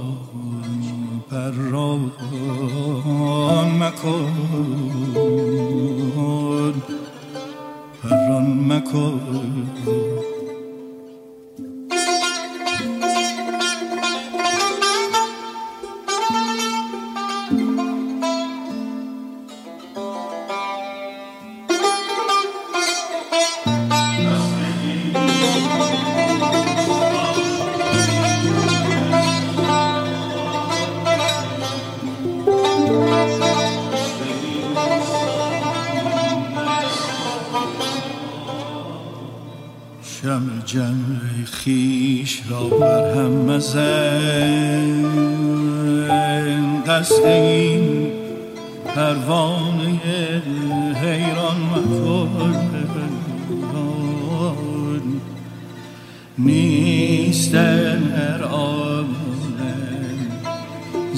پران 1.29 2.11
مکن. 3.79 4.33
پران 8.03 8.47
مکن. 8.71 9.19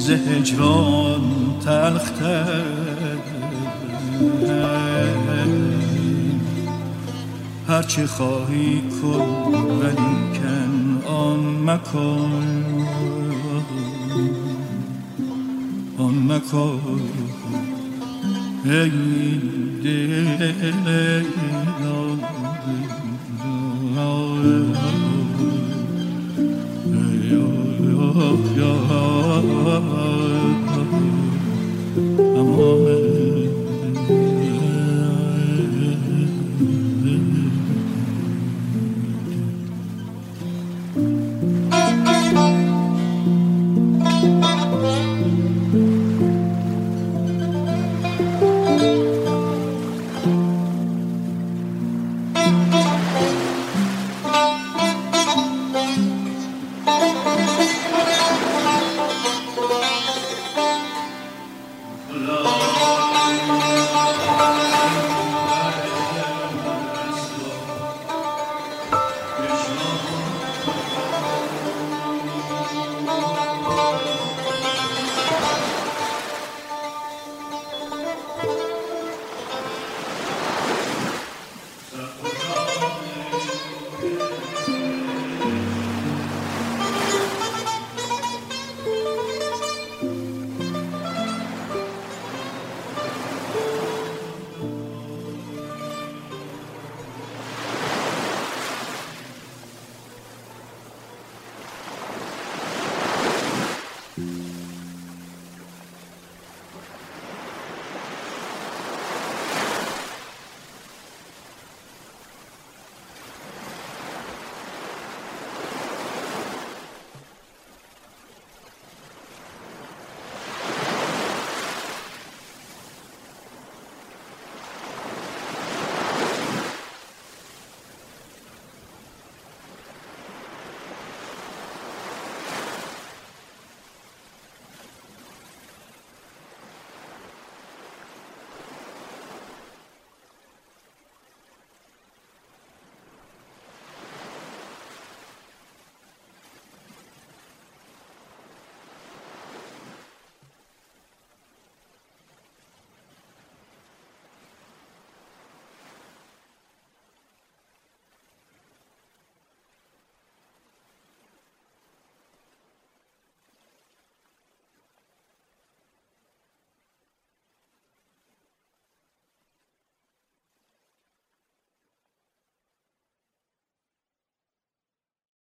ز 0.06 0.10
هجران 0.12 1.22
تلختر 1.66 2.66
هرچه 7.68 8.08
خواهی 8.08 8.82
کن 8.82 9.30
ولی 9.82 10.16
کن 10.38 11.08
آن 11.08 11.40
مکن. 11.70 12.66
آن 15.98 16.16
مکن. 16.32 17.02
ای 18.66 18.90
دل. 19.84 21.45